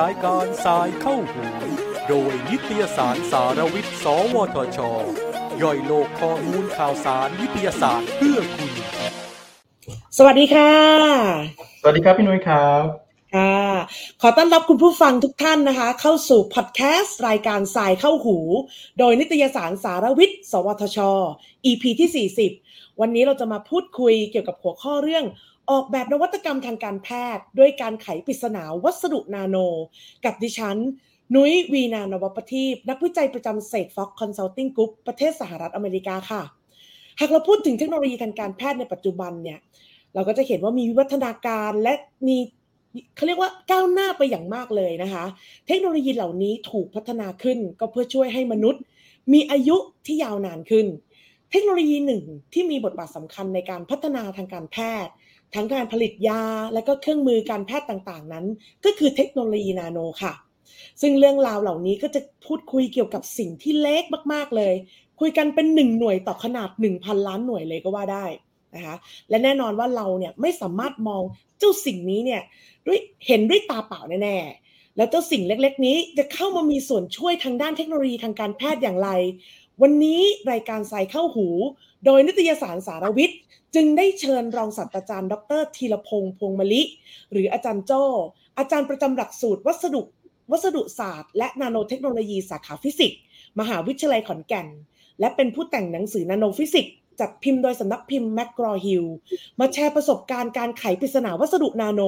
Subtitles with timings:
[0.00, 1.42] รายการสายเข้าหู
[2.08, 4.78] โดยนิตยสารสารวิทย์ สวทช
[5.62, 8.72] ย่อยโลกข้อมูลข่าวสารวิทยาศาสตร์เพื่อคุณ
[10.18, 10.72] สวัสดีค่ะ
[11.80, 12.84] สวัสดีครับ พี่นุ้ยครับ
[13.34, 13.56] ค่ะ
[14.20, 18.38] ขอต้อนรับคุณผู้ฟังทุกท่านนะคะ เข้าสู่พอดแคสต์รายการสายเข้าหู
[18.98, 20.98] โดยนิตยสารสารวิทย์ สวทช
[21.66, 22.65] EP ที่ 40
[23.00, 25.24] วันนี้เราจะมาพูดคุยเกี่ยวกับหัวข้อเรื่อง
[25.70, 29.56] ออกแบบนวัตกรรมทางการแพทย์ ด้วยการไขปริศนาวัสดุนาโน
[30.24, 30.76] กับดิฉัน
[31.34, 36.42] นุ้ยวีนานวปทีปนักวิจัยประจำเซกฟ็อก Consulting Group ประเทศสหรัฐอเมริกาค่ะ
[37.20, 39.58] หากเราพูดถึงเทคโนโลยีทางการแพทย์ในปัจจุบันเนี่ย
[40.14, 41.92] เราก็จะเห็นว่ามีวิวัฒนาการและ
[42.28, 42.36] มี
[43.16, 45.24] เขาเรียกว่าก้าวหน้าไปอย่างมากเลยนะคะ
[45.66, 48.82] เทคโนโลยีเหล่านี้ถูกพัฒนาขึ้นก็เพื่อช่วยให้มนุษย์
[49.32, 49.76] มีอายุ
[50.06, 50.86] ที่ยาวนานขึ้น
[51.50, 55.12] เทคโนโลยีหนึ่งที่มีบทบาทสำคัญในการพัฒนาทางการแพทย์
[55.54, 56.42] ทั้งการผลิตยา
[56.74, 58.46] และก็เครื่องมือการแพทย์ต่างๆ นั้น
[58.84, 60.32] ก็คือเทคโนโลยีนาโนค่ะ
[61.00, 64.74] ซึ่งเรื่องราวเหล่านี้ก็จะพูดคุยเกี่ยวกับสิ่งที่เล็กมาก ๆ เลย
[65.20, 68.26] คุยกันเป็นหนึ่งหน่วยต่อขนาด 1,000 ล้านหน่วยเลยก็ว่าได้
[68.74, 68.96] นะคะ
[69.28, 71.22] และแน่นอนว่าเราเนี่ยไม่สามารถมอง
[71.58, 72.42] เจ้าสิ่งนี้เนี่ย
[72.86, 79.10] ด้วยเห็นด้วยตาเปล่าแน่ๆแล้วเจ้าสิ่งเล็ก ๆ นี้จะเข้ามามีส่วนช่วยทางด้านเทคโนโลยีทางการแพทย์อย่างไร
[79.82, 80.20] วันนี้
[80.52, 81.48] รายการ Sci เข้าหู
[82.04, 83.40] โดยนิตยสารสาระวิทย์
[83.74, 86.82] จึงได้เชิญรองศาสตราจารย์ ดรธีรพงษ์พวงมลิ
[87.32, 88.02] หรืออาจารย์โจ้
[88.58, 90.02] อาจารย์ประจำหลักสูตรวัสดุ
[90.50, 93.20] วัสดุศาสตร์ และนาโนเทคโนโลยีสาขาฟิสิกส์
[93.60, 94.66] มหาวิทยาลัยขอนแก่น
[95.20, 99.04] และเป็นผู้แต่งหนังสือนาโนฟิสิกส์จัดพิมพ์โดยสำนักพิมพ์แม g กรอฮิล
[99.60, 102.00] มาแชร์ประสบการณ์การไขปริศนาวัสดุนาโน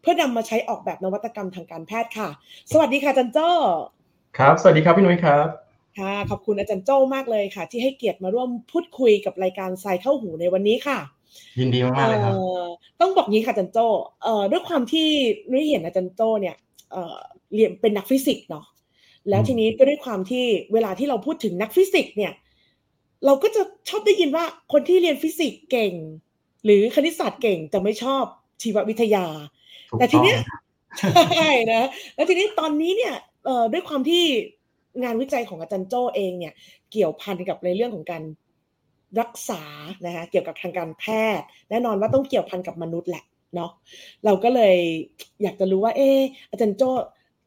[0.00, 2.28] เพื่อนำมาใช้ออกแบบนวัตกรรมทางการแพทย์ค่ะ
[2.72, 3.48] สวัสดีค่ะอาจารย์โจ้
[4.38, 10.98] ครับ สวัสดีครับพี่นุ้ยครับ ค่ะขอบคุณอาจารย์โจ้มากเลยค่ะ ที่ให้เกียรติมาร่วมพูดคุยกับรายการ Sci เข้าหูในวันนี้ค่ะ
[11.58, 12.62] ยินดีมากๆเลยครับเอ่อ
[13.00, 13.86] ต้องบอกงี้ค่ะอาจารย์โจ้
[14.24, 15.08] เอ่อด้วยความที่
[15.50, 16.56] นุ้ยเห็นอาจารย์โจ้เนี่ย
[16.92, 17.16] เอ่อ
[17.54, 18.66] เรียนเป็นนักฟิสิกส์เนาะ
[19.28, 22.32] แล้วอืมทีนี้ก็ด้วยความที่เวลาที่เราพูดถึงนักฟิสิกส์เนี่ย
[23.26, 25.94] เราก็จะชอบได้ยินว่าคนที่เรียนฟิสิกส์เก่ง
[26.64, 28.24] หรือคณิตศาสตร์เก่งจะไม่ชอบ
[28.62, 29.26] ชีววิทยา
[29.90, 30.40] ถูกแต่ทีต้องเนี้ย
[31.36, 31.82] ใช่นะ
[32.14, 33.14] แล้วทีนี้ตอนนี้เนี่ย
[33.44, 34.24] เอ่อด้วยความที่
[35.02, 36.54] งานวิจัยของอาจารย์โจ้เองเนี่ย
[36.92, 38.22] เกี่ยวพันกับในเรื่องของการ
[39.20, 39.62] รักษา
[40.06, 41.04] นะคะเกี่ยวกับทางการแพ
[41.38, 43.24] ทย์ แน่นอนว่าต้องเกี่ยวพันกับมนุษย์แหละ
[43.54, 43.70] เนาะ
[44.24, 44.76] เราก็เลย
[45.42, 46.18] อยากจะรู้ว่า เออ
[46.50, 46.90] อาจารย์โจ้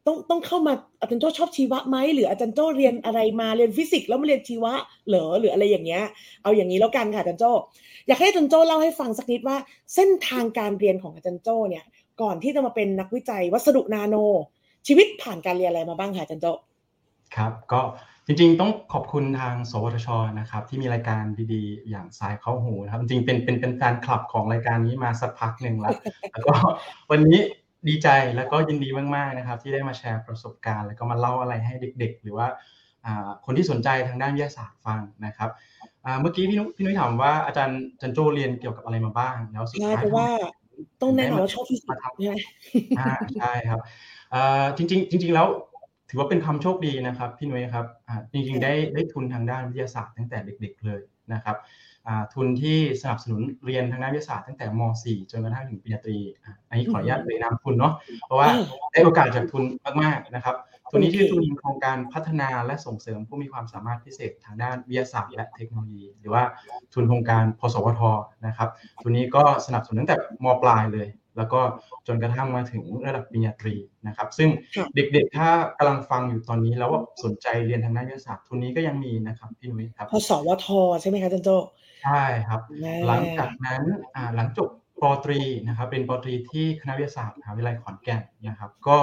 [0.06, 4.72] ต้องต้องเข้ามาอาจารย์โจ้ชอบชีวะไหมหรืออาจารย์โจ้เรียนอะไรมาเรียนฟิสิกส์แล้วมาเรียนชีวะ
[5.08, 6.02] เหรอหรืออะไรอย่างเงี้ย
[6.42, 7.50] เอาอย่างนี้แล้วกันค่ะอาจารย์โจ้
[8.06, 9.56] อยากให้อาจารย์โจ้เล่าให้ฟังสักนิดว่า
[9.94, 11.84] เส้นทางการเรียนของอาจารย์โจ้เนี่ย
[12.22, 14.16] ก่อนที่จะมาเป็นนักวิจัยวัสดุนาโน
[14.86, 16.52] ชีวิตผ่านการเรียนอะไรมาบ้างค่ะอาจารย์โจ้
[17.36, 17.80] ครับก็
[18.26, 20.08] จริงๆต้องขอบคุณทาง สวทช
[20.40, 25.96] นะครับ ที่มีรายการดีๆ อย่างสายเข้าหูนะครับ จริงๆเป็นเป็นเป็นแฟนคลับของรายการนี้มาสักพักหนึ่งแล้ว
[26.32, 26.54] แล้วก็
[27.10, 27.38] วันนี้
[27.88, 32.46] ดีใจแล้วก็ยินดีมากๆนะครับ ที่ได้มาแชร์ประสบการณ์ แล้วก็มาเล่าอะไรให้เด็ก ๆ หรือว่า
[33.06, 35.50] อ่าคนที่สนใจทางด้านวิทยาศาสตร์ฟังนะครับ
[36.06, 40.28] อ่าเมื่อกี้พี่นุ้ยพี่นุ้ยถามว่าอาจารย์จันโจเรียนเกี่ยวกับอะไรมาบ้างแล้วสุดใช่ท้ายเพราะว่า
[41.00, 42.36] ต้องแน่นอนว่าชอบฟิสิกส์ใช่ไหม
[42.98, 43.80] อ่าใช่ครับ
[44.30, 45.46] เอ่อจริงๆจริง ๆ แล้ว
[46.08, 51.00] ถือว่าเป็นความโชคดีนะครับพี่นุ้ยครับอ่าจริงๆได้ได้ทุนทางด้านวิทยาศาสตร์ตั้งแต่เด็ก ๆเลย
[51.32, 51.56] นะครับ
[52.06, 57.92] อ่าทุนที่สนับสนุนเรียนทางด้านวิทยาศาสตร์ตั้งแต่ม .4 จนกระทั่งถึงปริญญาตรีอะอันนี้ขออนุญาตเอ่ยนามทุนเนาะ
[58.26, 59.62] เพราะว่าอืมได้โอกาสจากทุน
[60.02, 60.56] มากๆนะครับ
[60.90, 66.42] ทุนนี้โอเคชื่อทุนโครงการพัฒนาและส่งเสริมผู้มีความสามารถพิเศษทางด้านวิทยาศาสตร์และเทคโนโลยี หรือว่า
[66.94, 68.02] ทุนโครงการพสวท
[68.46, 68.68] นะครับ
[69.02, 71.60] ทุนนี้ก็สนับสนุนตั้งแต่มปลายเลย แล้วก็
[72.06, 73.74] จนกระทั่งมาถึงระดับปริญญาตรี
[74.06, 80.66] นะครับ ซึ่งค่ะเด็กๆ ถ้ากำลังฟังอยู่ตอนนี้แล้วว่าสนใจเรียนทางด้านวิทยาศาสตร์ทุนนี้ก็ยังมีนะครับพี่นุ้ยครับพสวท
[81.00, 81.56] ใช่ไหมคะอาจารย์โจ้
[82.04, 83.82] ใช่ครับแน่หลังจากนั้น
[84.14, 84.68] อ่าหลังจบ
[85.02, 88.98] ปตรีนะครับ เป็นปตรีที่คณะวิทยาศาสตร์มหาวิทยาลัยขอนแก่นนะครับ ก็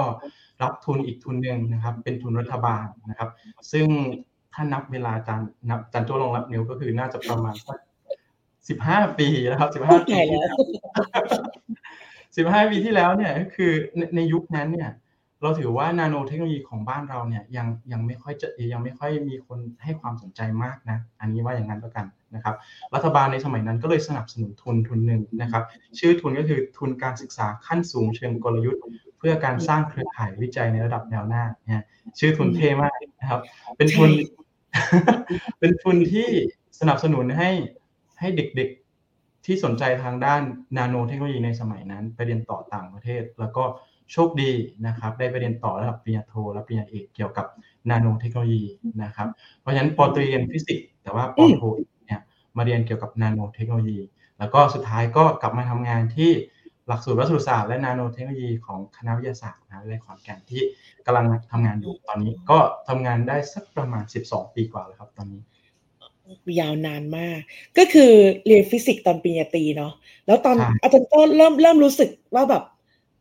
[0.62, 3.30] รับทุนอีกทุนหนึ่งนะครับ เป็นทุนรัฐบาลนะครับ
[3.72, 3.86] ซึ่ง
[4.54, 7.78] ถ้านับเวลาอาจารย์นับอาจารย์โจ้ลองนับนิ้วก็คือน่าจะประมาณสัก
[8.68, 10.56] สิบห้าปีแล้วครับสิบพูห้าดปีใหญ่แล้ว
[12.36, 14.90] สิบห้าปีที่แล้วเนี่ยก็คือในในยุคนั้นเนี่ย
[15.42, 22.54] เราถือว่านาโนเทคโนโลยีของบ้านเราเนี่ยยังยังไม่ค่อยจะยังไม่ค่อยมีคนให้ความสนใจมากนะ อันนี้ว่าอย่างนั้นแล้วกันนะครับ
[22.94, 25.62] รัฐบาลในสมัยนั้นก็เลยสนับสนุนทุนทุนหนึ่งนะครับ
[25.98, 28.82] ชื่อทุนก็คือทุนการศึกษาขั้นสูงเชิงกลยุทธ์
[29.18, 31.84] เพื่อการสร้างเครือข่ายวิจัยในระดับแนวหน้าเนี่ย
[32.18, 33.40] ชื่อทุนเท่มากนะครับ
[33.76, 34.10] เป็นทุน
[35.58, 36.28] เป็นทุนที่
[36.80, 37.50] สนับสนุนให้
[38.20, 38.81] ให้เด็กๆ
[39.44, 40.42] ที่สนใจทางด้าน
[40.76, 43.64] นาโนเทคโนโลยีในสมัยนั้น ไปเรียนต่อต่างประเทศ แล้วก็
[44.12, 44.52] โชคดี
[44.86, 47.46] นะครับได้ไปเรียนต่อระดับปริญญาโทและปริญญาเอกเกี่ยวกับ
[47.90, 48.64] นาโนเทคโนโลยี
[49.02, 49.28] นะครับ
[49.60, 51.62] เพราะฉะนั้นปอตรีเรียนฟิสิกส์แต่ว่าปอโท
[52.06, 52.20] เนี่ย
[52.56, 54.02] มาเรียนเกี่ยวกับนาโนเทคโนโลยีห
[54.38, 56.30] แล้วก็สุดท้ายก็กลับมาทำงานที่
[56.88, 60.62] หลักสูตรวัสดุศาสตร์และนาโนเทคโนโลยีของคณะวิทยาศาสตร์มหาวิทยาลัยขอนแก่นที่
[61.06, 65.42] กำลังทำงานอยู่ตอนนี้ ก็ทำงานได้สักประมาณ 12 ปีกว่าแล้วครับตอนนี้
[66.60, 67.38] ยาวนานมาก
[67.78, 68.12] ก็คือ
[68.46, 69.92] เรียนฟิสิกส์ตอนปริญญาตรีเนาะ
[70.26, 72.62] แล้วตอนใช่อาจารย์ก็เริ่มเริ่มรู้สึกว่าแบบ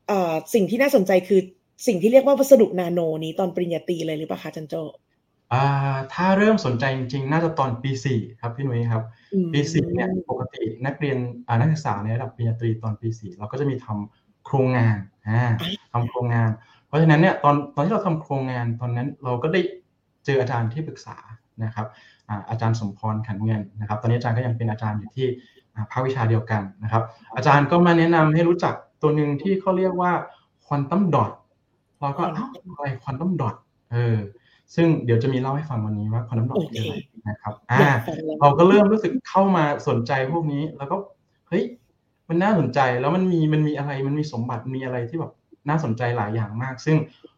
[0.10, 1.42] อ่าสิ่งที่น่าสนใจคือ
[1.88, 4.75] สิ่งที่เรียกว่าวัสดุนาโนนี้ตอนปริญญาตรีเลยหรือเปล่าคะอาจารย์โจ
[5.54, 9.04] อ่าถ้าเริ่มสนใจจริงๆ น่าจะตอนปี4ครับพี่หนุ่ยครับ
[9.34, 11.18] อืมปีสี่เนี่ยปกตินักเรียน
[11.48, 14.98] อ่านักศึกษาในระดับปริญญาตรีตอนปีสี่เราก็จะมีทำโครงงาน
[15.28, 15.42] อ่า
[15.92, 16.50] ทำโครงงาน
[16.88, 19.62] เพราะฉะนั้นเนี่ยตอนตอนที่เราทำโครงงานตอนนั้นเราก็ได้
[20.25, 21.18] เจออาจารย์ที่ปรึกษา
[21.63, 21.88] นะครับ
[22.30, 25.27] อ่าอาจารย์สมพรขันเงินนะครับ ตอนนี้อาจารย์ก็ยังเป็นอาจารย์อยู่ที่
[25.75, 27.03] อ่าภาควิชาเดียวกันนะครับ
[27.36, 30.12] อาจารย์ก็มาแนะนำให้รู้จักตัวหนึ่งที่เขาเรียกว่า
[30.65, 31.31] ควอนตัมดอท
[32.00, 32.45] เราก็เอ้า
[32.75, 33.56] อะไรควอนตัมดอท
[33.92, 34.18] เออ
[34.75, 36.95] ซึ่งเดี๋ยวจะมีเล่าให้ฟังวันนี้ว่าควอนตัมดอทคืออะไร
[37.30, 40.95] นะครับอ่าอยากฟังแล้วเราก็เริ่มรู้สึกเข้ามาสนใจพวกนี้ แล้วก็
[41.48, 41.63] เฮ้ย
[42.30, 45.31] มันน่าสนใจแล้วมันมีมันมีอะไรมันมีสมบัติมีอะไรที่แบบ
[45.69, 46.98] น่าสนใจหลายอย่างมาก ซึ่ง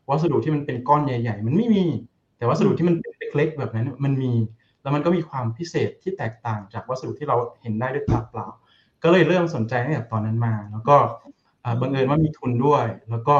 [0.09, 1.83] วัสดุที่มันเป็นก้อนใหญ่ ๆ มันไม่มี
[2.43, 2.95] แต่วัสดุที่มัน
[3.35, 4.33] เล็กๆแบบนั้นมันมี
[4.81, 8.47] แล้วมันก็มีความพิเศษที่แตกต่างจากวัสดุที่เราเห็นได้ด้วยตาเปล่า
[9.03, 10.97] ก็เลยเริ่มสนใจตั้งแต่ตอนนั้นมา แล้วก็
[11.81, 13.35] บังเอิญว่ามีทุนด้วย แล้วก็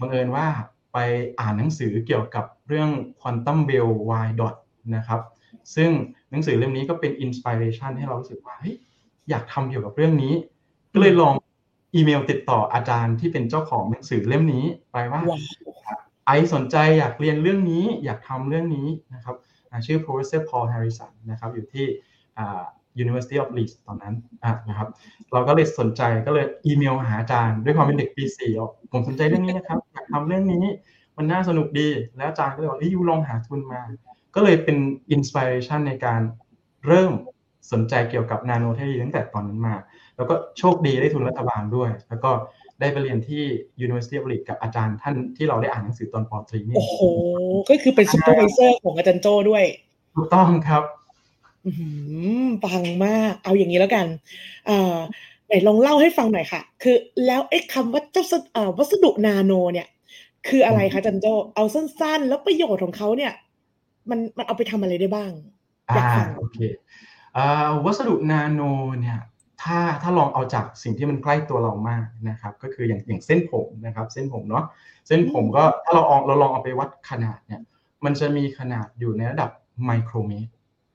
[0.00, 0.46] บังเอิญว่า
[0.92, 0.98] ไป
[1.40, 2.90] อ่านหนังสือเกี่ยวกับเรื่อง
[3.20, 3.88] Quantum Bell
[4.24, 4.54] Y dot
[4.96, 5.20] นะครับ
[5.74, 5.90] ซึ่ง
[6.30, 8.76] หนังสือเล่มนี้ก็เป็นอินสปิเรชันให้เรารู้สึกว่าเฮ้ย
[9.28, 10.34] อยากทำเกี่ยวกับเรื่องนี้
[10.92, 11.34] ก็เลยลอง
[11.94, 15.20] อีเมลติดต่ออาจารย์ที่เป็นเจ้าของหนังสือเล่มนี้ไปว่า
[16.26, 19.36] ไอสนใจอยากเรียนเรื่องนี้อยากทำเรื่องนี้นะครับ
[19.86, 21.86] ชื่อ professor Paul Harrison นะครับอยู่ที่
[23.02, 24.88] University of Leeds ตอนนั้นะนะครับ
[25.32, 30.64] เราก็เลยสนใจก็เลยอีเมลหาอาจารย์ด้วยความเป็นเด็กปีสี่อะผมสนใจเรื่องนี้นะครับอยากทำเรื่องนี้
[31.16, 33.80] มันน่าสนุกดี แล้วอาจารย์ก็เลยบอกเฮ้ยยูลองหาทุนมา
[34.34, 34.76] ก็เลยเป็น
[35.10, 36.20] อินสปิเรชันในการ
[36.86, 37.12] เริ่ม
[37.72, 39.74] สนใจเกี่ยวกับนาโนเทคโนโลยีตั้งแต่ตอนนั้นมา
[40.16, 42.30] แล้วก็โชคดีได้ทุนรัฐบาลด้วย แล้วก็
[42.80, 43.42] ได้ไปเรียนที่
[43.84, 46.98] University of Leeds กับอาจารย์ท่านที่เราได้อ่านหนังสือตอนปตรีนี่โอ้โห
[47.68, 49.64] ก็คือเป็น supervisor ของอาจารย์โจ้ด้วย
[50.14, 50.82] ถูกต้องครับ
[51.64, 51.88] อื้อหื
[52.42, 54.06] อปังมาก เอาอย่างนี้แล้วกัน
[54.68, 54.96] อ่า
[55.46, 56.96] ไหนลองเล่าให้ฟังหน่อยค่ะ คือ
[57.26, 59.88] แล้วไอ้คำว่าเจ้าสอ่าวัสดุนาโน เนี่ย
[60.48, 63.32] คืออะไรคะอาจารย์โจ้เอาสั้นๆ แล้วประโยชน์ของเขาเนี่ย
[64.10, 65.30] มันมันเอาไปทำอะไรได้บ้าง
[65.94, 66.58] อยาอ่ากฟังโอเค
[67.36, 68.60] อ่าวัสดุนาโน
[69.00, 69.18] เนี่ย
[69.62, 74.64] ถ้าถ้าลองเอาจากสิ่งที่มันใกล้ตัวเรามากนะครับ ก็คืออย่างอย่างเส้นผมนะครับ เส้นผมเนาะ
[75.06, 77.60] เส้นผมก็ถ้าเราลองเราลองเอาไปวัดขนาดเนี่ย
[78.04, 79.50] มันจะมีขนาดอยู่ในระดับ
[79.86, 80.50] ไมโครเมตร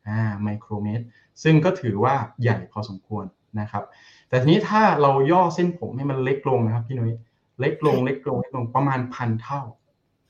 [0.07, 1.03] อ่าไมโครเมตร
[1.43, 3.25] ซึ่งก็ถือว่าใหญ่พอสมควร
[3.59, 3.83] นะครับ
[4.29, 7.13] แต่ทีนี้ถ้าเราย่อเส้นผมให้มันเล็กลงนะครับพี่นุ้ย
[7.59, 9.61] เล็กลงเล็กลงเล็กลงประมาณพันเท่า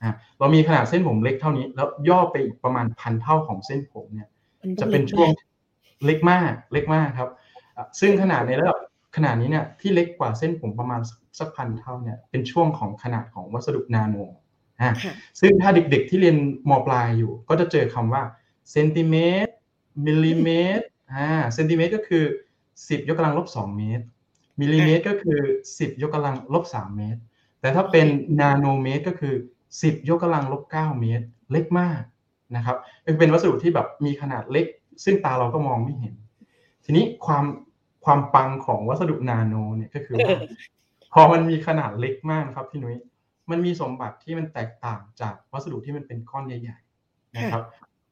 [0.02, 4.30] อ่าเรามีขนาดเส้นผมเล็กเท่านี้ แล้วย่อไปอีกประมาณพันเท่าของเส้นผมเนี่ย
[4.62, 5.36] มันจะต้องเป็นช่วงมาก
[6.06, 7.41] เล็กมากเล็กมากครับอะ
[8.00, 8.78] ซึ่งขนาดในระดับ
[9.16, 14.16] ขนาดนี้เนี่ยที่เล็กกว่าเส้นผมประมาณสักสักพันเท่าเนี่ยเป็นช่วงของขนาดของวัสดุนาโน
[14.78, 14.96] อะค่ะ
[15.40, 16.38] ซึ่งถ้าเด็กๆที่เรียน
[16.70, 18.24] มปลายอยู่ ก็จะเจอคำว่า
[18.72, 19.54] เซนติเมตร
[20.06, 20.50] มิลลิเม
[20.80, 22.24] ตรอ่าเซนติเมตรก็คือ
[22.66, 24.04] 10 ยกกำลังลบ2เมตร
[24.60, 25.40] มิลลิเมตรก็คือ
[25.72, 27.20] 10 ยกกำลังลบ3เมตร
[27.62, 28.08] แต่ถ้าเป็น
[28.42, 29.36] นาโนเมตรก็คือ
[29.72, 32.02] 10 ยกกำลังลบ9เมตร เล็กมาก
[32.56, 32.78] นะครับ
[33.20, 34.66] เป็นวัสดุที่แบบมีขนาดเล็ก
[35.04, 36.14] ซึ่งตาเราก็มองไม่เห็น
[36.86, 37.44] ทีนี้ความ
[38.06, 40.30] ความปังของวัสดุนาโนเนี่ยก็คือว่า
[41.14, 42.98] พอมันมีขนาดเล็กมากนะครับพี่นุ้ย
[43.52, 47.64] มันมีสมบัติที่มันแตกต่างจากวัสดุที่มันเป็นก้อนใหญ่ๆนะครับ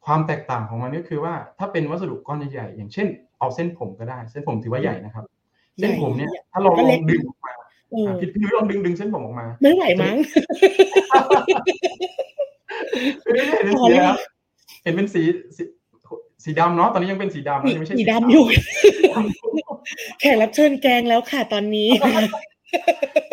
[0.05, 3.08] ความแตกต่างของมันก็คือว่าถ้าเป็นวัสดุก้อนใหญ่ๆอย่างเช่น
[3.39, 5.25] เอาเส้นผมก็ได้ เส้นผมถือว่าใหญ่นะครับ
[5.79, 7.53] เส้นผมเนี่ยถ้าเราลองดึงออกมา
[7.91, 10.15] เอออะพี่พี่นุ้ยลองดึงดึงเส้นผมออกมา ไม่ไหวมั้ง
[13.24, 13.48] พี่นุ้ย
[14.84, 15.22] เห็นเป็นสี
[16.43, 18.46] สีสีสีดำเนาะตอนนี้ยังเป็นสีดำนะยังไม่ใช่สีดำอยู่
[20.19, 21.89] แขกรับเชิญแกงแล้วค่ะตอนนี้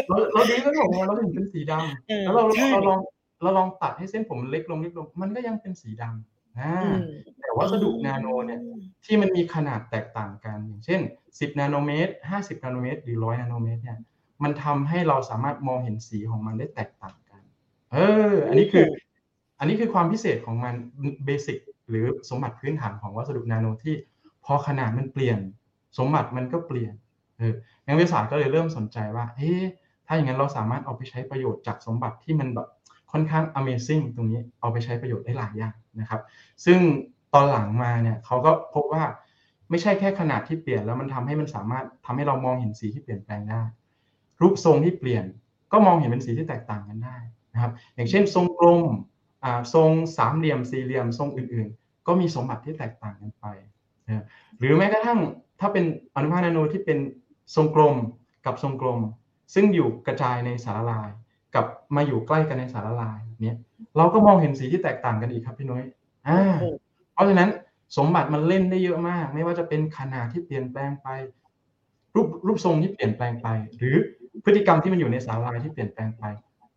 [0.09, 3.01] เราเราดึงเส้นผมออกมาเราเห็นเป็นสีดำเออแล้วเราใช่เราลอง
[3.43, 7.01] เราลองตัดให้เส้นผมเล็กลงเล็กลง มันก็ยังเป็นสีดำอ่าอืม
[7.41, 8.61] แต่วัสดุนาโนเนี่ย
[9.05, 13.99] ที่มันมีขนาดแตกต่างกัน อย่างเช่น 10 นาโนเมตร 50 นาโนเมตร หรือ 100 นาโนเมตร เนี่ย
[14.43, 17.43] มันทำให้เราสามารถมองเห็นสีของมันได้แตกต่างกัน
[17.93, 17.99] เอ
[18.31, 18.87] อ อันนี้คือ
[19.59, 20.75] อันนี้คือความพิเศษของมัน
[21.25, 23.95] เบสิก หรือสมบัติพื้นฐานของวัสดุนาโนที่
[24.45, 25.39] พอขนาดมันเปลี่ยน
[25.99, 26.95] สมบัติมันก็เปลี่ยน
[27.39, 27.53] เออ
[27.87, 29.63] นักวิทยาศาสตร์ก็เลยเริ่มสนใจว่าเอ๊ะ
[30.07, 32.69] ถ้าอย่างนั้นเราสามารถเอาไปใช้ประโยชน์จากสมบัติที่มันแบบ
[33.13, 36.21] ค่อนข้าง Amazing ตรงนี้เอาไปใช้ประโยชน์ได้หลายอย่างนะครับ
[36.65, 36.79] ซึ่ง
[37.35, 39.05] ตอนหลังมาเนี่ยเขาก็พบว่า
[39.71, 43.63] ไม่ใช่แค่ขนาดที่เปลี่ยนแล้วมันทำให้มันสามารถทำให้เรามองเห็นสีที่เปลี่ยนแปลงได้
[44.41, 45.25] รูปทรงที่เปลี่ยน
[45.73, 47.17] ก็มองเห็นเป็นสีที่แตกต่างกันได้
[47.55, 48.83] นะครับ อย่างเช่น ทรงกลม
[49.75, 53.45] ทรงสามเหลี่ยมสี่เหลี่ยมทรงอื่นๆ ก็มีสมบัติที่แตกต่างกันไป
[54.07, 54.25] นะ
[54.59, 55.19] หรือแม้กระทั่ง
[55.61, 56.99] ถ้าเป็นอนุภาคนาโนที่เป็น
[57.57, 57.97] ทรงกลม
[58.47, 59.01] กับทรงกลม
[59.55, 61.09] ซึ่งอยู่กระจายในสารละลาย
[61.55, 61.67] กับ
[61.97, 63.59] มาอยู่ใกล้กันในสารละลายเนี่ย
[63.97, 65.85] เราก็มองเห็นสีที่แตกต่างกันอีกครับพี่นุ้ย
[66.29, 66.41] อ่า
[67.13, 67.51] เพราะฉะนั้น
[67.97, 71.09] สมบัติมันเล่นได้เยอะมาก ไม่ว่าจะเป็นขนาดที่เปลี่ยนแปลงไป
[72.15, 73.95] รูปรูปทรงที่เปลี่ยนแปลงไป หรือ
[74.45, 76.25] พฤติกรรมที่มันอยู่ในสารละลายที่เปลี่ยนแปลงไป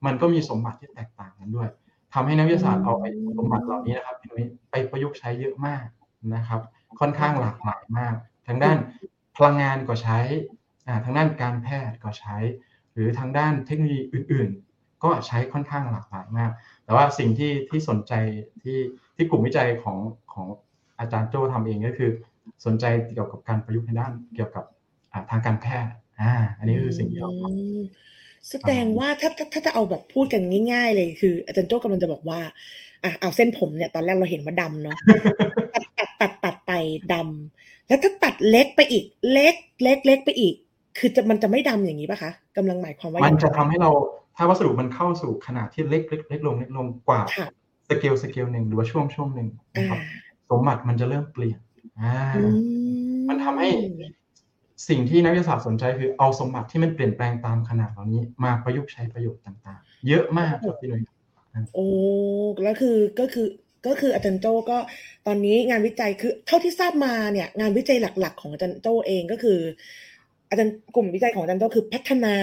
[0.05, 1.69] มันก็มีสมบัติที่แตกต่างกันด้วย
[2.13, 5.85] ทำให้นักวิทยาศาสตร์เอาไอ้สมบัติเหล่านี้นะครับพี่นุ้ยไปประยุกต์ใช้เยอะมาก
[6.35, 6.61] นะครับ
[6.99, 8.15] ค่อนข้างหลากหลายมาก
[8.47, 8.77] ทางด้าน
[9.35, 10.19] พลังงานก็ใช้
[11.05, 12.37] ทางด้านการแพทย์ก็ใช้
[12.93, 16.51] หรือทางด้านเทคโนโลยีอื่น ๆ ก็ใช้ค่อนข้างหลากหลายมาก
[16.85, 18.13] แต่ว่าสิ่งที่ที่สนใจ
[18.63, 18.79] ที่
[19.15, 19.97] ที่กลุ่มวิจัยของ
[20.33, 20.47] ของ
[20.99, 22.11] อาจารย์โจทำเองก็คือ
[22.65, 24.63] สนใจเกี่ยวกับการประยุกต์ในด้านเกี่ยวกับ
[25.31, 27.53] ทางการแพทย์อ่าอันนี้คือสิ่งที่เราทำ
[28.51, 30.41] แสดงว่าถ้าถ้าถ้าจะเอาแบบพูดกัน
[30.71, 32.39] ง่าย ๆ เลยคืออาจารย์โจ้กำลังจะบอกว่า
[33.03, 34.97] อะเอาเส้นผมเนี่ยตอนแรกเราเห็นว่าดำเนาะ
[35.73, 36.71] ตัดตัดตัดตัดไป
[37.13, 40.55] ดำแล้วถ้าตัดเล็กไปอีก เล็กเล็กเล็กไปอีก
[40.97, 43.91] คือจะมันจะไม่ดำอย่างนี้ป่ะคะกำลังหมายความว่ามันจะทำให้เรา
[44.37, 47.21] ถ้าวัสดุมันเข้าสู่ขนาดที่เล็กเล็กเล็กลงเล็กลงกว่า
[47.89, 49.99] สเกลสเกลหนึ่งหรือว่าช่วงช่วงหนึ่งนะครับ
[50.49, 51.59] สมบัติมันจะเริ่มเปลี่ยน
[51.99, 52.15] อ่า
[53.29, 53.69] มันทำให้
[54.87, 61.03] สิ่งที่นักวิทยาศาสตร์สนใจคือเอาสมบัติที่มันเปลี่ยนแปลงตามขนาดเหล่านี้ มาประยุกต์ใช้ประโยชน์ต่างๆ เยอะมากครับพี่นุ้ย
[61.75, 61.87] โอ้
[62.63, 63.47] แล้วคือก็คือ
[63.87, 64.77] ก็คืออาจารย์โจก็
[65.27, 69.59] ตอนนี้งานวิจัยคือเท่าที่ทราบมาเนี่ย งานวิจัยหลัก ๆ ของอาจารย์โจเองก็คือ
[70.49, 72.35] อาจารย์กลุ่มวิจัยของอาจารย์โจคือพัฒนา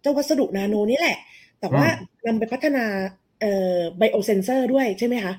[0.00, 1.16] เจ้าวัสดุนาโนนี่แหละ
[1.60, 1.86] แต่ว่า
[2.26, 2.84] นำไปพัฒนา
[3.40, 5.34] เอ่อไบโอเซนเซอร์ด้วยใช่ไหมคะ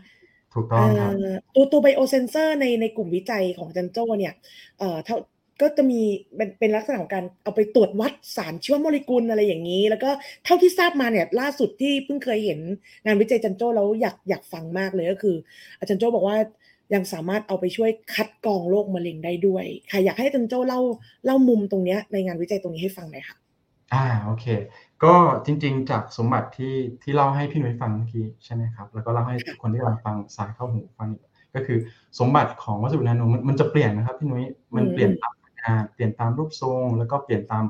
[0.53, 1.11] ถูกต้องครับ
[1.55, 4.33] ตัวตัวไบโอเซนเซอร์ในในกลุ่มวิจัยของอาจารย์โจเนี่ย
[4.79, 5.17] เอ่อเท่า
[5.61, 6.01] ก็จะมี
[6.35, 10.09] เป็นเป็นลักษณะของการเอาไปตรวจวัดสารชีวโมเลกุลอะไรอย่างนี้ แล้วก็
[10.45, 12.59] เท่าที่ทราบมาเนี่ยล่าสุดที่เพิ่งเคยเห็น
[13.05, 15.35] งานวิจัยจันโจ้แล้วอยากอยากฟังมากเลยก็คือ
[15.79, 16.37] อาจารย์โจ้บอกว่า
[16.93, 20.81] ยังสามารถเอาไปช่วยคัดกรองโรคมะเร็งได้ด้วยค่ะอยากให้อาจารย์โจ้เล่า
[21.25, 23.37] เล่ามุมตรงนี้ในงานวิจัยตรงนี้ให้ฟังหน่อยค่ะ
[23.93, 24.45] อ่าโอเค
[25.03, 31.09] ก็จริง ๆ จากสมบัติที่ที่เล่าให้พี่หนุ่ยฟังเมื่อกี้ใช่ไหมครับแล้วก็เล่าให้คนที่กำลังฟังสายเข้าหูฟัง
[31.55, 31.77] ก็คือ
[32.19, 34.45] สมบัติของวัสดุนาโนมันจะเปลี่ยนนะครับพี่นุ้ย
[34.75, 35.33] มันเปลี่ยนตาม
[35.93, 37.63] เปลี่ยนตามรูปทรง แล้วก็เปลี่ยนตาม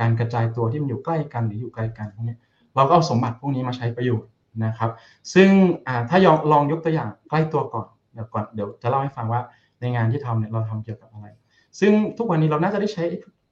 [0.00, 2.36] การกระจายตัวที่มันอยู่ใกล้กันหรืออยู่ไกลกันพวกนี้
[2.76, 4.30] เราก็เอาสมบัติพวกนี้มาใช้ประโยชน์
[4.64, 4.90] นะครับ
[5.34, 5.48] ซึ่ง
[6.08, 9.40] ถ้ายองลองยกตัวอย่างใกล้ตัวก่อนเดี๋ยวก่อนเดี๋ยวจะเล่าให้ฟังว่า
[9.80, 11.26] ในงานที่ทำเนี่ยเราทำเกี่ยวกับอะไร
[11.80, 13.04] ซึ่งทุกวันนี้เราน่าจะได้ใช้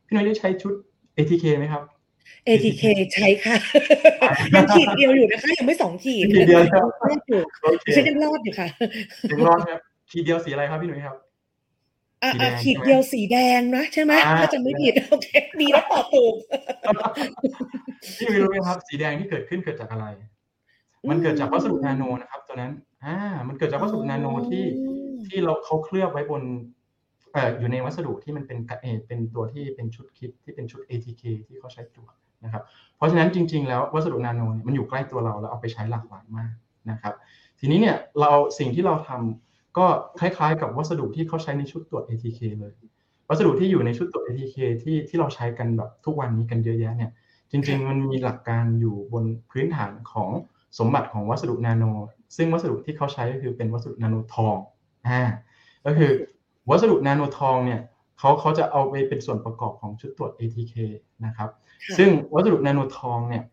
[0.06, 0.72] พี่นุ้ยได้ใช้ชุด
[1.16, 1.82] ATK ไหมครับ
[2.48, 2.82] ATK
[3.14, 3.56] ใช้ค่ะ
[4.54, 7.40] ยังขีดเดียวอยู่นะคะยังไม่สองขีดขีดเดียวครับรอดอยู่
[7.96, 8.68] ฉันยังรอดอยู่ค่ะ
[9.30, 11.16] ยังรอดครับขีดเดียวสีอะไรครับพี่หนุ่ยครับ
[12.22, 15.28] อ่าขีดเดียวสีแดงนะใช่ไหมถ้าจะไม่ผิดโอเค
[15.60, 16.34] ดีแล้วตอบถูก
[18.18, 20.06] พี่รู้ไหมครับ สีแดงที่เกิดขึ้นเกิดจากอะไร
[21.10, 22.72] มันเกิดจากวัสดุนาโนนะครับ ตัวนั้น
[23.04, 23.16] อ่า
[23.48, 24.64] มันเกิดจากวัสดุนาโนที่
[25.26, 26.42] ที่เราเขาเคลือบไว้บน
[27.32, 32.62] เอ่ออยู่ในวัสดุที่มันเป็นเอเป็นตัวที่เป็นชุดคิดที่เป็นชุด ATK ที่เขาใช้ตรวจนะครับ
[32.96, 36.52] เพราะฉะนั้นจริง ๆ แล้ววัสดุนาโนเนี่ยมันอยู่ใกล้ตัวเราแล้วเอาไปใช้หลากหลายมาก
[36.90, 37.14] นะครับ
[37.60, 39.86] ทีนี้เนี่ยเราสิ่งที่เราทำ ก็
[40.20, 42.72] คล้ายๆ กับวัสดุที่เขาใช้ในชุดตรวจ ATK เลย
[43.28, 47.10] วัสดุที่อยู่ในชุดตรวจ ATK ที่ที่เราใช้กันแบบทุกวันนี้กันเยอะแยะเนี่ย
[47.50, 50.30] จริง ๆ มันมีหลักการอยู่บนพื้นฐานของ
[50.78, 51.84] สมบัติของวัสดุนาโน
[52.36, 54.56] ซึ่งวัสดุที่เขาใช้ก็คือเป็นวัสดุนาโนทอง
[55.08, 55.22] อ่า
[55.86, 56.10] ก็คือ
[56.70, 57.80] วัสดุนาโนทองเนี่ย
[58.18, 60.74] เขาเขาจะเอาไปเป็นส่วนประกอบของชุดตรวจ ATK
[61.26, 61.50] นะครับ
[61.98, 63.44] ซึ่งวัสดุนาโนทองเนี่ย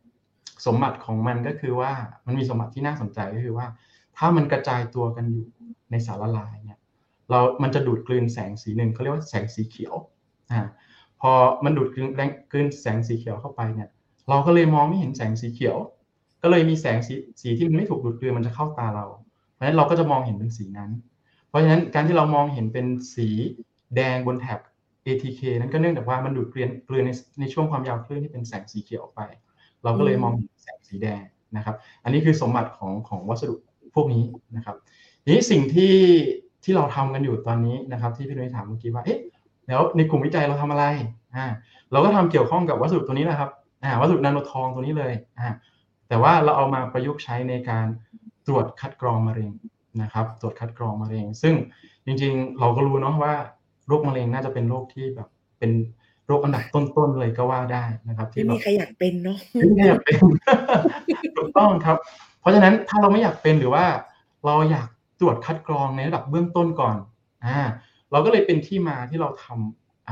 [0.66, 1.92] สมบัติของมันก็คือว่า
[2.26, 3.66] มันมีสมบัติที่น่าสนใจก็คือว่า
[4.18, 5.46] ถ้ามันกระจายตัวกันอยู่
[5.92, 6.80] ในสารละลายเนี่ย
[7.30, 9.94] เรา มันจะดูดกลืนแสงสีหนึ่งเขาเรียกว่าแสงสีเขียว
[10.52, 10.62] อ่า
[11.22, 11.32] พอ
[11.64, 13.90] มันดูดกลืนแรงกลืนแสงสีเขียวเข้าไปเนี่ย
[14.30, 15.78] เราก็เลยมองไม่เห็นแสงสีเขียว
[16.42, 19.06] ก็เลยมีแสงสีสีที่มันไม่ถูกดูดกลืนมันจะเข้าตาเรา
[19.54, 20.92] เพราะฉะนั้นเราก็จะมองเห็นเป็นสีนั้น
[21.48, 23.28] เพราะฉะนั้นการที่เรามองเห็นเป็นสี
[23.96, 24.60] แดงบนแถบ
[25.06, 29.22] ATK นั้นก็เนื่องจากว่ามันดูดกลืนกลืนในในช่วงความยาวคลื่นที่เป็นแสงสีเขียวออกไป
[29.84, 31.24] เราก็เลยมองเห็นแสงสีแดง
[31.56, 33.56] นะครับ อันนี้คือสมบัติของของวัสดุ
[33.96, 34.24] พวกนี้
[34.56, 34.76] นะครับ
[35.28, 35.96] นี้สิ่งที่
[36.64, 39.20] ที่เราทำกันอยู่ตอนนี้นะครับ ที่พี่นุ้ยถามเมื่อกี้ว่าเอ๊ะ
[39.68, 40.86] แล้วในกลุ่มวิจัยเราทำอะไร
[41.36, 41.46] อ่า
[41.92, 43.50] เราก็ทำเกี่ยวข้องกับวัสดุตัวนี้แหละครับ
[43.84, 45.50] อ่าวัสดุนาโนทองตัวนี้เลยอ่า
[46.08, 47.86] แต่ว่าเราเอามาประยุกต์ใช้ในการ
[48.48, 49.52] ตรวจคัดกรองมะเร็ง
[50.02, 51.54] นะครับ ตรวจคัดกรองมะเร็ง ซึ่ง
[52.06, 53.34] จริงๆ เราก็รู้เนาะว่า
[53.88, 55.28] โรคมะเร็งน่าจะเป็นโรคที่แบบ
[55.60, 55.72] เป็น
[56.28, 60.20] โรคอันดับต้นๆเลยก็ว่าได้นะครับ ที่ไม่มีใครอยากเป็นเนาะไม่มีใครอยากเป็น
[61.38, 63.86] ถูกต้องครับเพ ราะฉะนั้นถ้าเราไม่อยากเป็นหรือว่า
[64.46, 66.98] เราอยากตรวจคัดกรองในระดับเบื้องต้นก่อน
[67.46, 67.58] อ่า
[68.12, 69.46] เราก็เลยเป็นที่มาที่เราท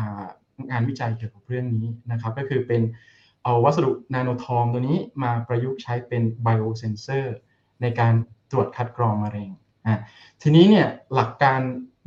[0.02, 2.82] ำงานวิจัยเกี่ยวกับเรื่องนี้นะครับ ก็คือเป็น
[3.44, 7.36] เอาวัสดุนาโนทองตัวนี้มาประยุกต์ใช้เป็นไบโอเซนเซอร์
[7.82, 8.13] ในการ
[8.52, 9.50] ตรวจคัดกรองมะเร็ง
[9.86, 9.96] อ่า
[10.42, 11.60] ทีนี้เนี่ยหลักการ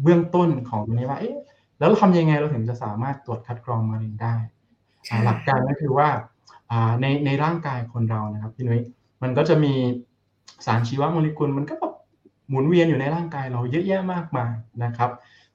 [0.03, 1.37] เบื้องต้นของตัวนี้ว่าเอ๊ะ
[1.79, 4.35] แล้วเราทำยังไงเราถึงจะสามารถตรวจคัดกรองมะเร็งได้
[5.25, 6.09] หลักการก็คือว่า
[7.01, 8.83] ในในร่างกายคนเรานะครับพี่นุ้ย
[9.23, 9.75] มันก็จะมี
[10.67, 11.93] สารชีวโมเลกุลมันก็แบบ
[12.49, 14.53] หมุนเวียนอยู่ในร่างกายเราเยอะแยะมากมาย
[14.85, 15.11] นะครับ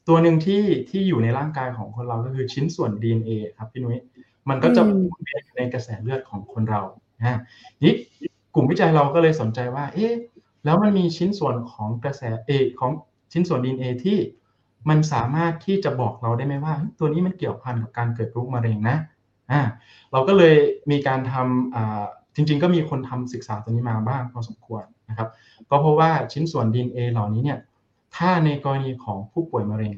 [0.07, 3.99] ตัวหนึ่งที่ที่อยู่ในร่างกายของคนเราก็คือชิ้นส่วน DNA ครับพี่นุ้ย
[4.49, 6.81] มันก็จะหมุนเวียนอยู่ในกระแสเลือดของคนเรา
[7.19, 7.39] นะ
[7.83, 7.93] นี่
[8.55, 10.13] กลุ่มวิจัยเราก็เลยสนใจว่า เอ๊ะ
[10.65, 12.91] แล้วมันมีชิ้นส่วนของกระแสเอของ
[13.31, 14.17] ชิ้นส่วน DNA ที่
[14.89, 18.97] มันสามารถที่จะบอกเราได้ไหมว่า ตัวนี้มันเกี่ยวพันกับการเกิดโรคมะเร็งนะ
[19.51, 19.61] อ่า
[20.11, 20.55] เราก็เลย
[20.91, 22.03] มีการทำอ่า
[22.35, 25.29] จริงๆ ก็มีคนทำศึกษาตัวนี้มาบ้างพอสมควรนะครับ
[25.69, 27.59] ก็เพราะว่าชิ้นส่วน DNA เหล่านี้เนี่ย
[28.15, 29.95] ถ้าในกรณีของผู้ป่วยมะเร็ง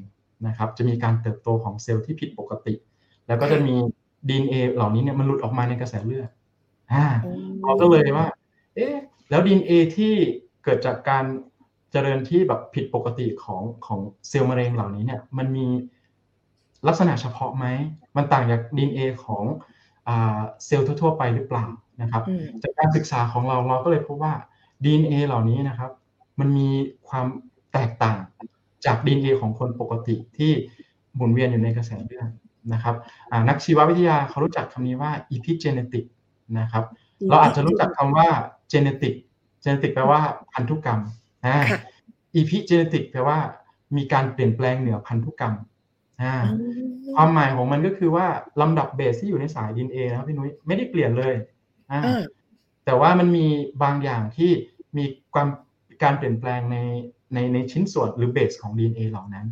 [0.47, 2.73] นะครับ จะมีการเติบโตของเซลล์ที่ผิดปกติ
[3.27, 3.75] แล้วก็จะมี
[4.27, 6.29] DNA เหล่านี้เนี่ยมันหลุดออกมาในกระแสเลือด
[6.93, 7.05] อ่า
[7.61, 8.27] เราก็เลยว่า
[8.75, 8.95] เอ๊ะ
[9.29, 10.13] แล้ว DNA ที่
[10.63, 11.25] เกิดจากการ
[11.91, 13.99] เจริญที่แบบผิดปกติของของ
[14.29, 15.67] เซลล์มะเร็งเหล่านี้เนี่ยมันมี
[16.87, 17.65] ลักษณะเฉพาะไหม
[18.15, 19.43] มันต่างจาก DNA ของ
[20.05, 21.65] เซลล์ทั่วๆไปหรือเปล่า
[22.01, 22.23] นะครับ
[22.63, 24.33] จากการศึกษาของเราเราก็เลยพบว่า
[24.83, 25.91] DNA เหล่านี้นะครับ
[26.39, 26.69] มันมี
[27.07, 27.25] ความ
[27.73, 28.19] แตกต่าง
[28.85, 30.51] จาก DNA ของคนปกติที่
[31.15, 32.29] หมุนเวียนอยู่ในกระแสเลือด
[32.73, 32.95] นะครับ
[33.50, 36.05] นักชีววิทยาเขารู้จักคำนี้ว่า epigenetic
[36.59, 36.83] นะครับ
[37.29, 38.27] เราอาจจะรู้จักคำว่า
[38.71, 39.13] genetic
[39.63, 40.21] genetic แปลว่า
[40.53, 41.00] พันธุกรรม
[41.45, 41.57] นะ
[42.39, 43.38] epigenetic แปลว่า
[43.97, 45.53] มีการเปลี่ยนแปลงเหนือพันธุกรรม
[47.15, 48.25] ความหมายของมันก็คือว่า
[48.62, 51.33] ลำดับเบสที่อยู่ในสาย DNA นะครับพี่นุ้ยไม่ได้เปลี่ยนเลย
[52.85, 53.47] แต่ว่ามันมี
[53.83, 54.51] บางอย่างที่
[54.97, 55.47] มีความ
[56.03, 56.77] การเปลี่ยนแปลงใน
[57.33, 59.47] ในในชิ้นส่วนหรือเบสของ DNA เหล่านั้น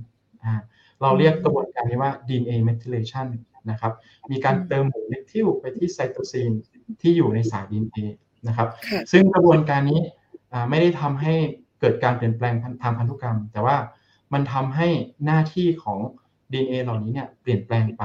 [1.01, 3.27] เราเรียกกระบวนการนี้ว่า DNA methylation
[3.71, 3.93] นะครับ
[4.31, 6.51] มีการเติมหมู่เมทิลไปที่ไซโตซีน
[7.01, 8.05] ที่อยู่ในสาย DNA
[8.47, 8.69] นะครับ
[9.11, 10.01] ซึ่งกระบวนการนี้
[10.69, 11.33] ไม่ได้ทำให้
[11.79, 13.77] เกิดการเปลี่ยนแปลงทางพันธุกรรม แต่ว่า
[14.33, 14.87] มันทำให้
[15.25, 15.99] หน้าที่ของ
[16.51, 18.03] DNA เหล่านี้เนี่ยเปลี่ยนแปลงไป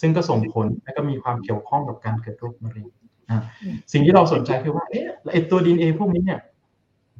[0.00, 2.86] ซึ่งก็ส่งผลและก็มีความเกี่ยวข้องกับการเกิดโรคมะเร็ง
[3.92, 6.40] สิ่งที่เราสนใจคือว่าเอ๊ะไอ้ตัว DNA พวกนี้เนี่ย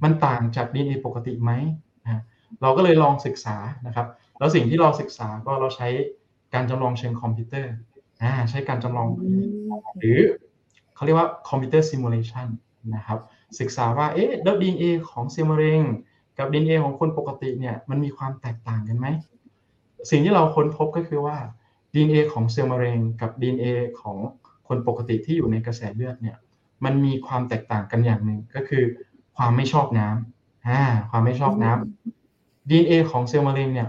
[0.02, 1.52] มันต่างจาก DNA ปกติไหม
[2.62, 4.06] เราก็เลยลองศึกษานะครับ
[4.38, 5.88] แล้วสิ่งที่เราศึกษาก็เราใช้
[6.54, 7.72] การจำลองเชิงคอมพิวเตอร์
[8.50, 9.08] ใช้การจำลอง
[9.98, 10.18] หรือ
[10.94, 12.46] เขาเรียกว่า computer simulation
[12.94, 13.18] นะครับ
[13.60, 15.80] ศึกษาว่าเอ๊ะแล้ว DNA ของเซลล์มะเร็ง
[16.38, 19.06] กับ DNA ของคนปกติเนี่ยมันมีความแตกต่างกันไหม
[20.10, 21.36] สิ่งที่เราค้นพบก็คือว่า
[21.94, 23.66] DNA ของเซลล์มะเร็งกับ DNA
[24.00, 24.16] ของ
[24.68, 26.36] คนปกติที่อยู่ในกระแสเลือดเนี่ย
[26.84, 28.84] มันมีความแตกต่างกันอย่างหนึ่งก็คือ
[29.36, 33.88] ความไม่ชอบน้ำอ่าความไม่ชอบน้ำ DNA ของเซลล์มะเร็งเนี่ย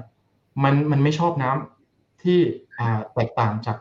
[0.64, 2.40] มันมันไม่ชอบน้ำที่
[2.80, 3.78] อ่าแตกต่างจาก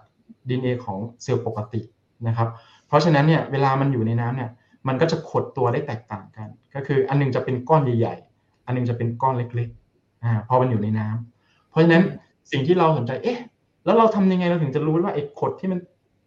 [0.49, 1.81] DNA ของเซลล์ปกติ
[2.29, 2.49] นะครับ
[2.87, 4.51] เพราะฉะนั้นเนี่ยเวลามันอยู่ในน้ำเนี่ย
[4.89, 12.03] มันก็จะขดตัวได้แตกต่างกัน ก็คืออันนึงจะเป็นก้อนใหญ่ๆอันนึงจะเป็นก้อนเล็กๆอ่าพอมันอยู่ในน้ำเพราะฉะนั้น
[12.53, 13.39] สิ่งที่เราสนใจเอ๊ะ
[13.85, 15.79] แล้วเราทำยังไงเราถึงจะรู้ว่าไอ้ขดที่มัน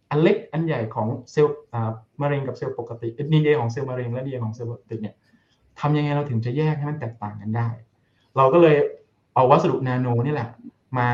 [0.10, 1.56] อันเล็กอันใหญ่ของเซลล์
[2.22, 5.16] มะเร็งกับเซลล์ปกติดีเอของเซลล์มะเร็งและดีเอของเซลล์ปกติเนี่ย
[5.80, 7.68] ทำยังไงเราถึงจะแยกให้มันแตกต่างกันได้
[8.38, 8.76] เราก็เลย
[9.34, 10.50] เอาวัสดุนาโนนี่แหละ
[10.98, 11.08] มา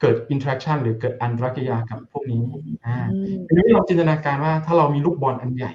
[0.00, 2.40] เกิด interaction หรือเกิดอันตรกิยากับพวกนี้
[2.86, 2.96] อ่า
[3.46, 5.72] ทีนี้เราจินตนาการว่าถ้าเรามีลูกบอลอันใหญ่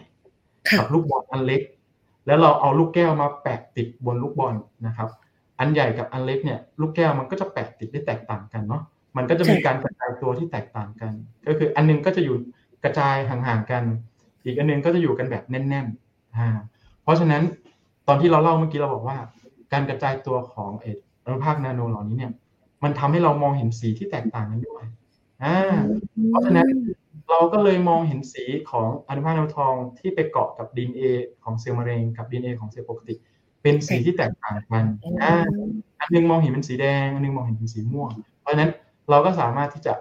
[0.77, 1.61] กับลูกบอลอันเล็ก
[2.25, 5.09] แล้วเราเอาลูกแก้วมาแปะติดบนลูกบอลนะครับ
[5.59, 8.81] อันใหญ่กับอันเล็กเนี่ย ลูกแก้วมันก็จะแปะติดได้แตกต่างกันเนาะ
[9.17, 11.13] มันก็จะมีการกระจายตัวที่แตกต่างกัน
[11.47, 12.37] ก็คืออันนึงก็จะอยู่
[12.83, 13.83] กระจายห่างๆกัน
[14.43, 16.49] อีกอันนึงก็จะอยู่กันแบบแน่นๆอ่า
[17.03, 17.43] เพราะฉะนั้น
[18.07, 19.17] ตอนที่เราเล่าเมื่อกี้เราบอกว่า
[19.73, 20.85] การกระจายตัวของเอ
[21.25, 22.31] อนุภาคนาโนเหล่านี้เนี่ย
[22.83, 24.83] มันทำให้เรามองเห็นสีที่แตกต่างกันด้วย
[25.43, 25.57] อ่า
[26.29, 26.67] เพราะฉะนั้น
[27.29, 31.03] เราก็เลยมองเห็นสีของอนุภาคนาโนทองที่ไปเกาะกับ DNA
[31.43, 33.15] ของเซลล์มะเร็งกับ DNA ของเซลล์ปกติ
[33.61, 34.85] เป็นสีที่แตกต่างกัน
[35.23, 35.33] อ่า
[35.99, 38.09] อันนึงมองเห็นเป็นสีแดง อันนึงมองเห็นเป็นสีม่วง
[38.41, 38.71] เพราะฉะนั้น
[39.09, 39.93] เราก็สามารถที่จะ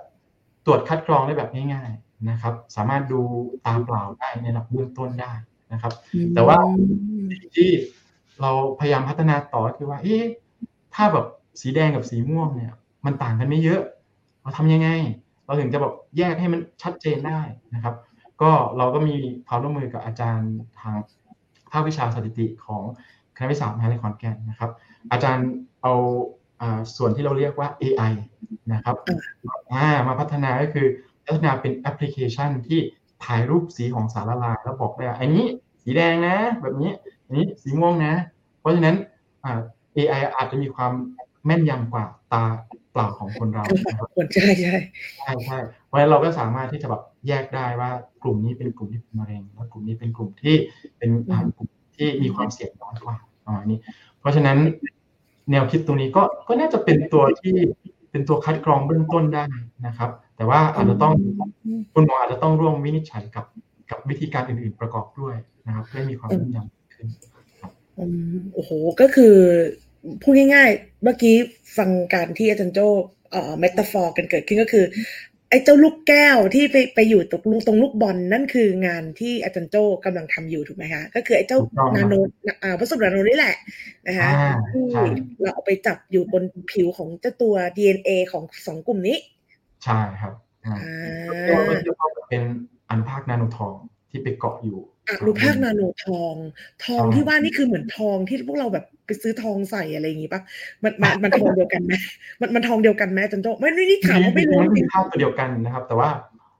[0.66, 3.20] ตรวจคัดกรองได้แบบง่ายๆนะครับ สามารถดู
[3.66, 5.32] ตาเปล่าได้ในระดับเบื้องต้นได้
[5.72, 5.92] นะครับ
[6.34, 6.56] แต่ว่า
[7.54, 7.70] ที่
[8.40, 10.24] เราพยายามพัฒนาต่อคือว่าเอ๊ะ
[10.94, 11.26] ถ้าแบบ
[11.60, 12.72] สีแดงกับสีม่วงเนี่ย
[13.06, 13.82] มันต่างกันไม่เยอะ
[14.42, 14.88] เราทำยังไง
[15.44, 17.40] เราถึงจะแบบแยกให้มันชัดเจนได้
[17.74, 17.94] นะครับ
[18.42, 20.96] ก็เราก็มีความร่วมมือกับอาจารย์ทาง
[21.72, 22.82] ภาควิชาสถิติของ
[23.36, 24.70] คณะวิศวะมหาวิทยาลัยขอนแก่นนะครับ
[25.12, 25.48] อาจารย์
[25.82, 25.94] เอา
[26.96, 28.12] ส่วนที่เราเรียกว่า AI
[28.72, 28.96] นะครับ
[30.06, 30.86] มาพัฒนาก็คือ
[31.26, 32.80] พัฒนาเป็นแอปพลิเคชันที่
[33.24, 35.44] ถ่ายรูปสีของสารละลายแล้วบอกได้อันนี้
[35.82, 36.92] สีแดงนะ แบบนี้
[37.26, 38.14] อันนี้สีม่วงนะ
[38.60, 38.96] เพราะฉะนั้น
[39.96, 40.92] AI อาจจะมีความ
[41.46, 42.44] แม่นยำกว่าตา
[42.92, 43.64] เปล่าของคนเรา
[44.34, 44.74] ใช่ใช่
[45.16, 47.90] ใช่ใช่เพราะฉะนั้นเราก็สามารถที่จะแบบแยกได้ว่า
[48.22, 50.56] กลุ่มนี้เป็นกลุ่มที่เป็นมะเร็งแล้วกลุ่มนี้เป็นกลุ่มที่
[50.98, 51.10] เป็น
[51.56, 53.78] กลุ่มที่มีความเสี่ยงน้อยกว่าประมาณนี้
[54.20, 54.58] เพราะฉะนั้น
[55.52, 57.54] แนวคิดตรงนี้ก็ก็น่าจะเป็นตัวที่
[58.10, 59.44] เป็นตัวคัดกรองเบื้องต้นได้
[59.86, 61.12] นะครับ แต่ว่าอาจจะต้อง
[61.94, 63.44] คุณหมออาจจะต้องร่วมวินิจฉัยกับ
[63.90, 65.34] กับวิธีการอื่น ๆประกอบด้วย
[65.66, 67.06] นะครับเพื่อมีความแม่นยำขึ้น
[68.54, 69.34] โอ้โหก็คือ
[70.22, 71.36] พูดง่ายๆ เมื่อกี้
[71.76, 72.78] ฟังการที่อาจารย์โจ
[73.30, 74.84] เอ่อเมตาฟอร์กันเกิดขึ้นก็คือ
[75.52, 82.14] ไอ้เจ้าลูกแก้วที่ไปไปอยู่ตรงลูกตรงลูกบอลนั่นคืองานที่อาจารย์โจกำลังทำอยู่ถูกไหมคะก็คือไอ้เจ้าถูกต้องครับนาโน
[82.62, 83.56] อ่าวัสดุนาโนนี่แหละ
[84.06, 85.04] นะคะอ่าที่ใช่
[85.40, 89.16] เราเอาไปจับอยู่บนผิวของเจ้าตัว DNA ของสองกลุ่มนี้
[89.84, 90.32] ใช่ครับ
[90.66, 90.90] อ่าอ่
[91.48, 92.42] ก็าเรียกว่าเป็น
[92.90, 93.72] อนุภาคนาโนทอง
[94.10, 96.34] ที่ไปเกาะอยู่ อนุภาคนาโนทอง
[96.84, 100.40] ทองใช่ที่ว่านี่คือเหมือนทองที่พวกเราแบบไปซื้อทองใส่อะไรอย่างงี้ปะ
[100.82, 101.92] มันมันมันทองเดียวกันไหม
[102.40, 106.08] มันมันทองเดียวกันไหมอาจันโจไม่ไม่นี่ถามว่าไม่รู้มันจเป็รินงภาพตัวเดียวกันนะครับ แต่ว่า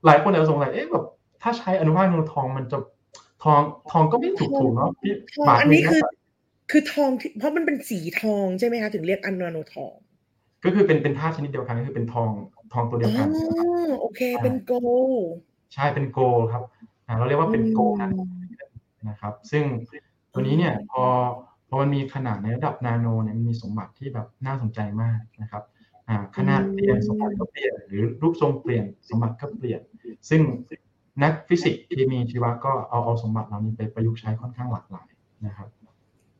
[0.05, 1.05] หลายคนอาจจะสงสัยเอ๊ะแบบ
[1.41, 2.77] ถ้าใช้อนุภาคนาโนทองมันจะ
[3.43, 6.11] ทองทองก็ไม่ถูกถูกเนาะพี่ทองบาทอันหนี้งคือนะ
[6.71, 9.93] คือทองที่เพราะมันเป็นสีทองใช่ไหมคะถึงเรียกอันนาโนทอง
[10.65, 12.29] ก็คือเป็นเป็นธาตุชนิดเดียวกันก็คือเป็นทอง
[12.73, 13.67] ทองตัวเดีอ๋ยวอกันนะครับ
[13.99, 15.31] โอเคเป็น gold
[15.73, 16.72] ใช่เป็น gold ครับอ่า
[17.17, 18.15] เราเรียกว่าเป็น gold nano
[19.09, 19.63] นะครับ ซึ่ง
[20.33, 21.03] ตัวนี้เนี่ยพอ
[21.67, 25.63] พอมันมีขนาดในระดับนาโนเนี่ยมันมีสมบัติที่แบบน่าสนใจมากนะครับ
[26.07, 29.81] อ่าขนาดเปลี่ยนสมบัติก็เปลี่ยนหรือรูปทรงเปลี่ยนสมบัติก็เปลี่ยน
[30.29, 30.41] ซึ่ง
[31.23, 35.07] นักฟิสิกส์เคมีชีวะก็เอาเอาสมบัติเหล่านี้ไปประยุกต์ใช้ค่อนข้างหลากหลาย
[35.45, 35.82] นะครับโ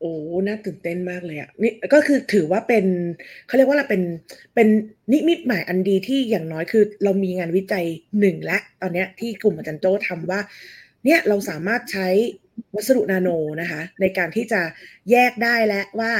[0.04, 0.14] อ้
[0.46, 2.84] น่าตื่นเต้นมากเลยอะนี่ก็คือถือว่าเป็น
[3.46, 4.02] เขาเรียกว่าเราเป็น
[4.54, 4.68] เป็น
[5.12, 7.84] นิมิตหมายอันดีที่อย่างน้อยคือ เรามีงานวิจัย
[8.20, 10.40] หนึ่งและตอนเนี้ยที่กลุ่มอาจารย์โจทำว่า
[11.04, 12.08] เนี่ยเราสามารถใช้
[12.74, 13.28] วัสดุนาโน
[13.60, 14.60] นะคะ ในการที่จะ
[15.10, 16.12] แยกได้แล้วว่า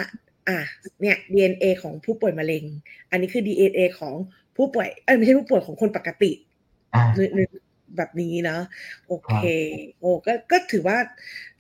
[0.49, 0.59] อะ
[1.01, 2.65] เนี่ย DNA ของผู้ป่วยมะเร็ง
[3.11, 4.15] อันนี้คือ DNA ของ
[4.57, 6.33] ผู้ป่วยเอ้ยไม่ใช่ผู้ป่วยของคนปกติ
[6.95, 7.41] อ่าในใน
[7.97, 8.61] แบบนี้เนาะ
[9.09, 9.45] โอเค
[10.01, 10.97] โอ้ก็ก็ถือว่า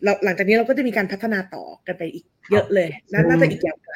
[0.04, 3.94] เราหลังจากนี้เราก็จะมีการพัฒนาต่อกันไปอีกเยอะเลยน่าน่าจะอีกยาวไกล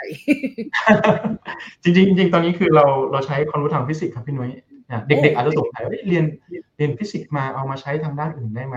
[1.82, 4.50] จริงๆจริงๆตอนนี้คือเราเราใช้ความรู้ทางฟิสิกส์ครับพี่นุ้ย
[4.90, 6.24] อะเด็กๆอาจจะสงสัยว่าเอ๊ะเรียน
[6.76, 8.76] เรียนฟิสิกส์มาเอามาใช้ทางด้านอื่นได้ไหม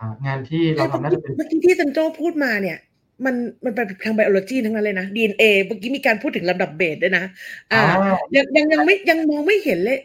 [0.00, 2.78] อ่างานที่เราทำน่าจะเป็นเมื่อกี้ที่จารย์โจ้พูดมาเนี่ย
[3.24, 7.24] มันมันไปทาง biology ทั้งนั้นเลยนะ DNA เมื่อกี้มีการพูดถึงลำดับเบสด้วยนะ
[7.72, 7.80] อ่า
[8.36, 9.98] ยังยังยังไม่ยังมองไม่เห็นเลย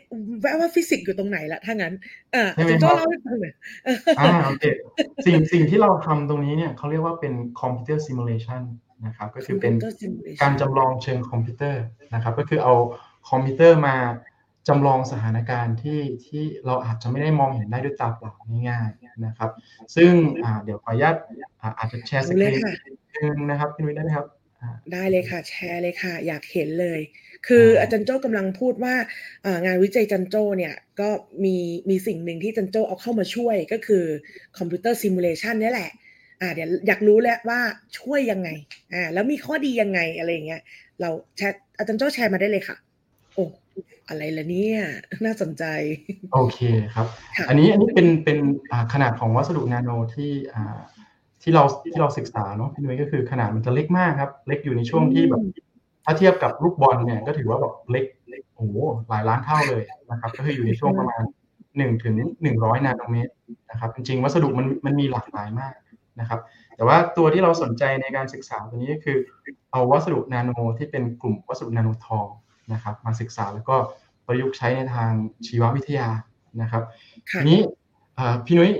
[0.44, 1.94] ว่าว่าฟิสิกส์อยู่ตรงไหนละถ้างั้น
[2.36, 3.54] อ่าใช่ไหมจารย์โจ้ครับเล่าให้ฟังหน่อย
[4.20, 4.64] อ่าโอเค
[5.26, 8.62] สิ่งสิ่งที่เราทำตรงนี้เนี่ยเขาเรียกว่าเป็น computer simulation
[9.06, 12.74] นะครับ ก็คือเป็น Computer simulation การจำลองเชิงคอมพิวเตอร์นะครับ ก็คือเอา
[13.30, 13.96] คอมพิวเตอร์มา
[14.68, 18.34] จำลองสถานการณ์ที่ที่เราอาจจะไม่ได้มองเห็นได้ด้วยตาเปล่า
[18.70, 19.50] ง่ายๆนะครับ
[19.96, 20.12] ซึ่ง
[20.44, 21.16] อ่าเดี๋ยวขออนุญาต
[21.62, 24.28] อ่าอาจจะแชร์สเอากเลรียน ค่ะนึงนะครับพี่นุ้ยได้ไหมครับ
[24.62, 27.00] อ่าได้เลยค่ะ แชร์เลยค่ะ อยากเห็นเลย
[27.48, 28.96] คืออาจารย์โจ้กำลังพูดว่า
[29.44, 31.10] เอ่องานวิจัยจารย์โจ้เนี่ยก็
[31.44, 31.56] มี
[31.90, 34.04] มีสิ่งหนึ่งที่จารย์โจ้เอาเข้ามาช่วยก็คือ
[34.58, 35.92] computer simulation เนี่ยแหละ
[36.42, 37.60] อ่าเดี๋ยวอยากรู้แล้วว่า
[38.00, 38.50] ช่วยยังไง
[38.94, 40.62] อ่าแล้วมีข้อดียังไงอะไรอย่างเงี้ย
[41.02, 42.78] เราแชร์อาจารย์โจ้แชร์มาได้เลยค่ะ
[43.34, 43.46] โอ้
[44.10, 44.80] อะไรละเนี่ย
[45.26, 45.64] น่าสนใจ
[46.34, 46.60] โอเค
[46.94, 48.38] ครับค่ะอันนี้อันนี้เป็นเป็น
[48.72, 50.78] อ่าขนาดของวัสดุนาโนที่อ่า
[51.44, 55.42] ที่เราที่เราศึกษาเนาะพี่นุ้ยก็คือขนาดมันจะเล็กมากครับ เล็กอยู่ในช่วงที่แบบ
[56.06, 58.78] ถ้าเทียบกับลูกบอลเนี่ยก็ถือว่าแบบเล็กเล็กโอ้โห
[59.10, 61.24] หลายล้านเท่าเลยนะครับ ก็คืออยู่ในช่วงประมาณ
[61.78, 63.34] หนึ่งถึงหนึ่งร้อยนาโนเมตร
[63.72, 65.74] นะครับ จริงๆวัสดุมันมันมีหลากหลายมาก
[66.20, 66.40] นะครับ
[66.76, 69.18] แต่ว่าตัวที่เราสนใจในการศึกษาตัวนี้ก็คือ
[69.72, 72.28] เอาวัสดุนาโนที่เป็นกลุ่มวัสดุนาโนทอง
[72.74, 73.76] นะครับ มาศึกษาแล้วก็
[74.28, 75.12] ประยุกต์ใช้ในทาง
[75.48, 76.10] ชีววิทยา
[76.62, 76.84] นะครับ
[77.32, 77.60] ค่ะทีนี้
[78.18, 78.72] อ่าพี่นุ้ย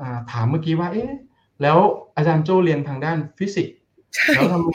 [0.00, 1.10] อ่าถามเมื่อกี้ว่าเอ๊ะ
[1.62, 1.78] แล้ว
[2.16, 3.76] อาจารย์โจ้เรียนทางด้านฟิสิกส์
[4.14, 4.70] ใช่แล้วทำไม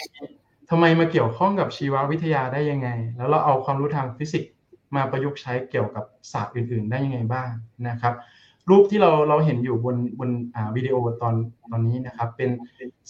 [0.70, 4.52] ทำไมมาเกี่ยวข้องกับชีววิทยาได้ยังไง แล้วเราเอาความรู้ทางฟิสิกส์
[4.96, 7.50] มาประยุกต์ใช้เกี่ยวกับศาสตร์อื่น ๆ ได้ยังไงบ้าง
[7.88, 8.14] นะครับ
[8.70, 11.36] รูปที่เราเราเห็นอยู่บนบนอ่าวิดีโอตอน
[11.72, 12.50] ตอนนี้นะครับ เป็น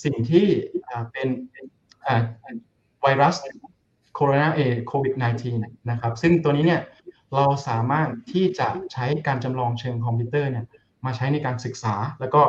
[0.04, 0.46] สิ่งที่
[0.88, 1.28] อ่าเป็น
[2.06, 2.22] อ่า
[3.02, 3.36] ไวรัส
[4.16, 5.14] โคโรนาเอโควิด
[5.52, 6.82] -19 นะครับ ซึ่งตัวนี้เนี่ย
[7.36, 10.66] เราสามารถที่จะใช้การจำลองเชิงคอมพิวเตอร์เนี่ย
[11.06, 12.42] มาใช้ในการศึกษาแล้วก็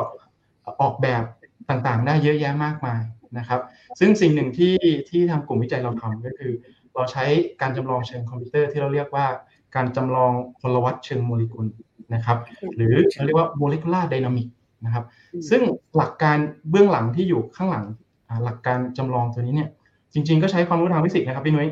[0.81, 1.23] ออกแบบ
[1.69, 3.01] ต่างๆ ได้เยอะแยะมากมาย
[3.37, 3.61] นะครับ
[3.99, 4.75] ซึ่งสิ่งหนึ่งที่
[5.09, 6.51] ที่ทางกลุ่มวิจัยเราทำก็คือ
[6.93, 7.25] เราใช้
[7.61, 9.27] การจำลองเชิงคอมพิวเตอร์ที่เราเรียกว่า
[9.75, 11.67] การจำลองพลวัตเชิงโมเลกุล
[12.13, 12.37] นะครับ
[12.75, 14.47] หรือเราเรียกว่า molecular dynamic
[14.85, 15.05] นะครับ
[15.49, 15.61] ซึ่ง
[15.97, 16.37] หลักการ
[16.69, 17.85] เบื้องหลังที่อยู่ข้างหลัง
[18.27, 19.69] อ่าหลักการจำลองตัวนี้เนี่ย
[20.13, 21.69] จริง ๆ ก็ใช้ความรู้ทางฟิสิกส์นะครับพี่นุ้ย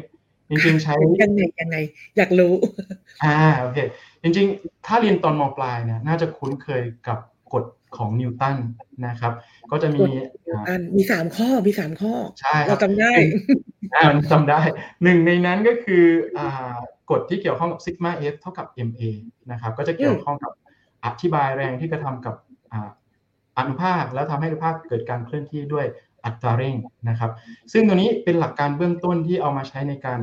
[0.49, 1.77] จริงๆใช้ยังไงยังไง
[2.17, 2.53] อยากรู้
[3.23, 3.77] อ่าโอเค
[4.23, 7.17] จริง ๆ ถ้าเรียนตอนมปลายเนี่ยน่าจะคุ้นเคยกับ
[7.53, 7.63] กฎ
[7.97, 8.57] ของนิวตัน
[9.07, 9.33] นะครับ
[9.71, 10.01] ก็จะมี
[10.47, 13.11] อ่าอันมีสามข้อมีสามข้อใช่คเรารับจำได้
[13.95, 14.61] อ่าจำได้
[15.03, 16.05] หนึ่งในนั้นก็คือ
[16.37, 16.73] อ่า
[17.11, 19.03] กฎที่เกี่ยวข้องกับซิกมาเอฟเท่ากับ MA
[19.51, 20.51] นะครับ ก็จะเกี่ยวข้องกับ
[21.05, 22.35] อธิบายแรงที่กระทำกับ
[22.71, 22.89] อ่า
[23.57, 25.85] อนุภาคแล้วทำให้อนุภาคเกิดการเคลื่อนที่ด้วย
[26.25, 26.75] อัตราเร่ง
[27.09, 27.31] นะครับ
[27.71, 30.19] ซึ่งตัวนี้เป็นหลักการเบื้องต้นที่เอามาใช้ในการ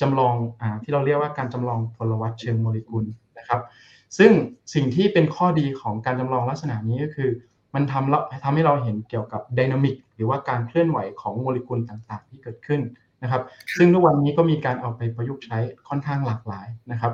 [0.00, 3.04] จำลองอที่เราเรียกว่าการจำลองพลวัตเชิงโมเลกุล
[3.38, 3.60] นะครับ
[4.18, 4.30] ซึ่ง
[4.74, 7.30] สิ่งที่เป็นข้อดีของการจำลองลักษณะนี้ก็คือ
[7.74, 12.80] มันทำทำให้เราเห็นเกี่ยวกับดินามิกหรือว่าการเคลื่อนไหวของโมเลกุลต่างๆ ที่เกิดขึ้น
[13.22, 13.42] นะครับ
[13.78, 17.12] ซึ่งทุกวันนี้ก็มีการเอาไปประยุกต์ใช้ค่อนข้างหลากหลายนะครับ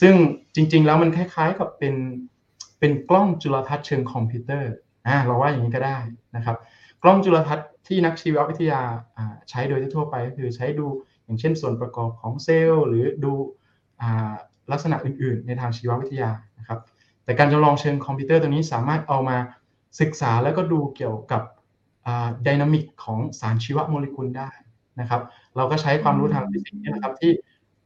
[0.00, 0.14] ซึ่ง
[0.54, 1.94] จริง ๆ แล้วมันคล้าย ๆกับเป็น
[2.78, 4.72] เป็นกล้องจุลทรรศน์เชิงคอมพิวเตอร์
[5.06, 5.98] อ่าเราว่าอย่างนี้ก็ได้
[6.36, 6.56] นะครับ
[7.02, 8.80] กล้องจุลทรรศน์ที่นักชีววิทยา
[9.50, 10.86] ใช้โดยทั่วไปก็คือใช้ดู
[11.24, 13.32] อย่างเช่นส่วนประกอบของเซลล์ หรือดู
[14.72, 16.78] ลักษณะอื่นๆ ในทางชีววิทยานะครับ
[17.24, 19.36] แต่การจำลองเชิงคอมพิวเตอร์ตัวนี้สามารถเอามา
[20.00, 21.42] ศึกษาแล้วก็ดูเกี่ยวกับ
[22.46, 24.50] dynamic ของสารชีวโมเลกุลได้
[25.00, 25.22] นะครับ
[25.56, 27.30] เราก็ใช้ความรู้ทางฟิสิกส์นะครับที่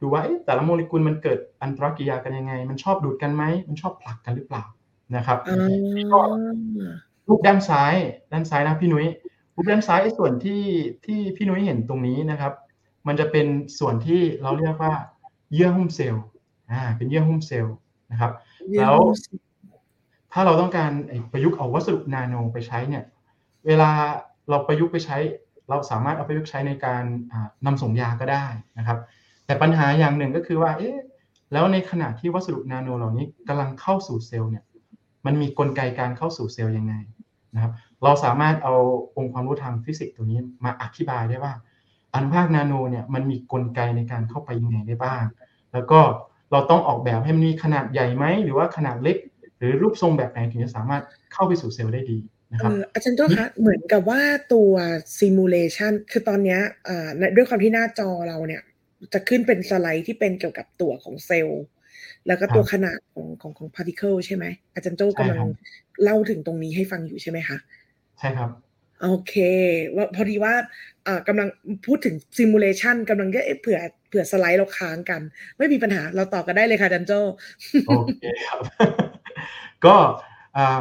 [0.01, 4.63] ดูว่าแต่ละโมเลกุลมันเกิดอันตรกิริยากันยังไง มันชอบดูดกันไหมมันชอบผลักกันหรือเปล่า
[5.15, 5.37] นะครับ
[6.13, 6.19] ก็
[7.27, 7.95] รูปด้านซ้าย
[8.31, 9.07] ด้านซ้ายนะพี่นุ้ย
[9.55, 10.63] รูปด้านซ้ายไอ้ส่วนที่
[11.05, 12.53] ที่พี่นุ้ยเห็นตรงนี้นะครับ
[13.07, 13.47] มันจะเป็น
[13.79, 14.93] ส่วนที่เราเรียกว่า
[15.53, 16.25] เยื่อหุ้มเซลล์
[16.71, 17.77] อ่าเป็นเยื่อหุ้มเซลล์
[18.11, 18.31] นะครับ
[18.77, 18.95] แล้ว
[20.33, 20.91] ถ้าเราต้องการ
[21.31, 23.03] ประยุกต์เอาวัสดุนาโนไปใช้เนี่ย
[23.67, 23.89] เวลา
[24.49, 25.17] เราประยุกต์ไปใช้
[25.69, 27.03] เราสามารถเอาไปประยุกต์ใช้ในการ
[27.65, 28.45] นำส่งยาก็ได้
[28.77, 28.97] นะครับ
[29.45, 30.97] แต่ปัญหาอย่างหนึ่งก็คือว่า เอ๊ะ
[31.53, 34.63] แล้วในขณะที่วัสดุนาโนเหล่านี้กำลังเข้าสู่เซลล์เนี่ย
[35.25, 36.93] มันมีกลไกการเข้าสู่เซลล์ยังไง
[37.55, 37.71] นะครับ
[38.03, 38.73] เราสามารถเอา
[39.17, 41.53] องค์ความรู้ทางฟิสิกส์ตัวนี้มาอธิบายได้ว่า
[42.13, 45.23] อนุภาคนาโนเนี่ยมันมีกลไกในการเข้าไปยังไงได้บ้าง
[45.73, 45.99] แล้วก็
[46.51, 49.17] เราต้องออกแบบให้มันมีขนาดใหญ่ไหมหรือว่าขนาดเล็ก
[49.57, 52.17] หรือรูปทรงแบบไหนถึงจะสามารถเข้าไปสู่เซลล์ได้ดี
[52.51, 54.21] นะครับอาจารย์โจ้คะเหมือนกับว่า
[54.53, 54.71] ตัว
[55.19, 56.59] simulation คือตอนนี้
[57.35, 58.61] ด้วยความที่หน้าจอเราเนี่ย
[59.13, 61.63] จะขึ้นเป็นสไลด์ที่เป็นเกี่ยวกับตัวของเซลล์
[62.27, 65.39] แล้วก็ตัวขนาดของของของ particle ใช่ไหมอาจารย์โจ้กำลัง
[66.03, 67.57] เล่าถึงตรงนี้ให้ฟังอยู่ใช่ไหมคะ
[68.19, 68.49] ใช่ครับ
[69.01, 69.33] โอเค
[69.95, 70.53] ว่าพอดีว่า
[71.07, 71.47] อ่ากำลัง
[71.85, 73.79] พูดถึง simulation กำลังก็เผื่อ
[74.09, 75.21] เผื่อสไลด์เราค้างกัน
[75.57, 77.11] ไม่มีปัญหาเราต่อกันได้เลยค่ะจารย์โจ้
[77.87, 78.59] โอเคครับ
[79.85, 79.95] ก็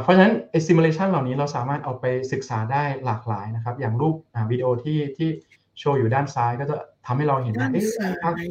[0.02, 4.14] เพราะฉะนั้นไอ้ simulation เหล่านี้เราสามารถเอาไปศึกษาได้หลากหลายนะครับ อย่างรูป
[4.50, 5.28] วิดีโอที่ที่
[5.78, 6.76] โชว์อยู่ด้านซ้ายก็จะ
[7.06, 8.10] ทำให้เราเห็นด้านซ้า
[8.42, 8.44] ย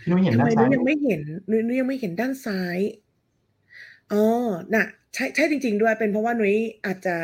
[0.00, 1.20] พี่นุ้ยเห็นด้านซ้ายยังไม่เห็น
[1.50, 2.78] นุ้ยยังไม่เห็นด้านซ้าย
[4.12, 4.24] อ๋อ
[4.74, 7.16] น่ะ ใช่ ใช่จริง ๆ ด้วย เป็นเพราะว่านุ้ยอาจจะ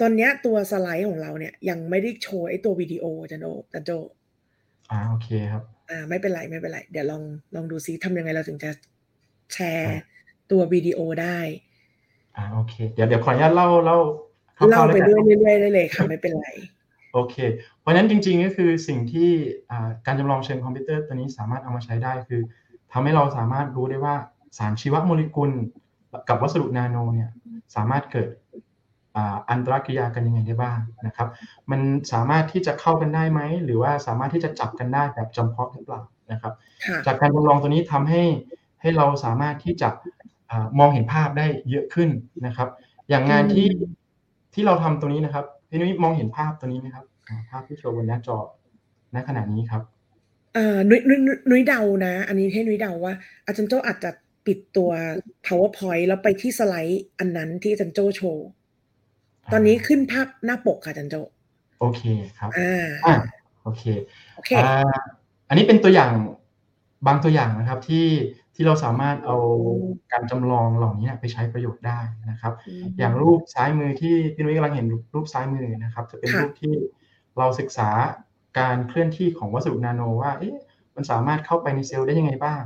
[0.00, 3.90] ตอนนี้ตัวสไลด์ของเราเนี่ย ยังไม่ได้โชว์ไอ้ตัววิดีโอจันโจจันโจ
[4.90, 7.22] อ่าโอเคครับ อ่า ไม่เป็นไร ไม่เป็นไร เดี๋ยวลอง
[7.54, 8.70] ลองดูซิทำยังไงเราถึงจะ
[9.52, 9.98] แชร์
[10.50, 11.38] ตัววิดีโอได้
[12.36, 13.98] อ่าโอเค เดี๋ยวเดี๋ยวขออนุญาตเล่าเล่า
[14.70, 16.46] เล่าไปเรื่อยเรื่อยเลยค่ะไม่เป็นไร
[17.14, 17.36] โอเค
[17.80, 19.30] เพราะฉะนั้นจริงๆก็คือสิ่งที่
[20.06, 22.40] การจำลองเชิงคอมพิวเตอร์ตัวนี้สามารถเอามาใช้ได้คือ
[22.92, 24.14] ทำให้เราสามารถรู้ได้ว่า
[24.58, 25.50] สารชีวโมเลกุล
[26.28, 27.30] กับวัสดุนาโนเนี่ย
[27.76, 28.28] สามารถเกิด
[29.50, 31.28] อันตรกิริยากันยังไงได้บ้างนะครับ
[31.70, 31.80] มัน
[32.12, 36.52] สามารถที่จะเข้ากันได้ไหม หรือว่าสามารถที่จะจับกันได้แบบจำเพาะหรือเปล่านะครับ
[37.06, 38.22] จากการทดลองตัวนี้ทำให้
[38.80, 39.88] ให้เราสามารถที่จะ
[40.78, 42.10] มองเห็นภาพได้เยอะขึ้น
[42.46, 42.68] นะครับ
[43.08, 43.68] อย่างงานที่
[44.54, 47.04] ที่เราทำตัวนี้นะครับพี่นุ้ยมองเห็นภาพตัวนี้ไหมครับ
[47.50, 48.38] ภาพที่โชว์บนหน้าจอ
[49.14, 49.82] ณขณะนี้ครับ
[50.88, 51.00] นุ้ย
[51.50, 53.14] นุ้ยเดานะ อันนี้ให้นุ้ยเดาว่า
[53.46, 54.10] อาจารย์โจอาจจะ
[54.46, 54.90] ปิดตัว
[55.46, 58.48] powerpoint แล้วไปที่สไลด์อันนั้นที่อาจารย์โจโชว์
[59.52, 61.16] ตอนนี้ขึ้นภาพหน้าปกค่ะอาจารย์โจ
[61.80, 62.02] โอเค
[62.38, 63.16] ครับ อ่า
[63.62, 63.82] โอเค
[64.36, 64.50] โอเค
[65.48, 66.10] อันนี้เป็นตัวอย่าง
[67.06, 68.06] บางตัวอย่างนะครับที่
[68.54, 69.36] ที่เราสามารถเอา
[70.12, 72.52] การจำลองเหล่านี้ไปใช้ประโยชน์ได้นะครับ
[72.98, 76.74] อย่างรูปซ้ายมือที่พี่นุ้ยกำลังเห็นรูปซ้ายมือนะครับ จะเป็นรูปที่
[77.38, 77.88] เราศึกษา
[78.58, 80.56] การเคลื่อนที่ของวัสดุนาโนว่าเอ๊ะ
[80.94, 82.62] มันสามารถเข้าไปในเซลล์ได้ยังไงบ้าง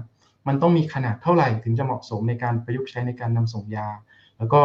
[0.49, 3.89] มันต้องมีขนาดเท่าไหร่ถึงจะเหมาะสมในการประยุกต์ใช้ในการนำส่งยา
[4.39, 4.61] แล้วก็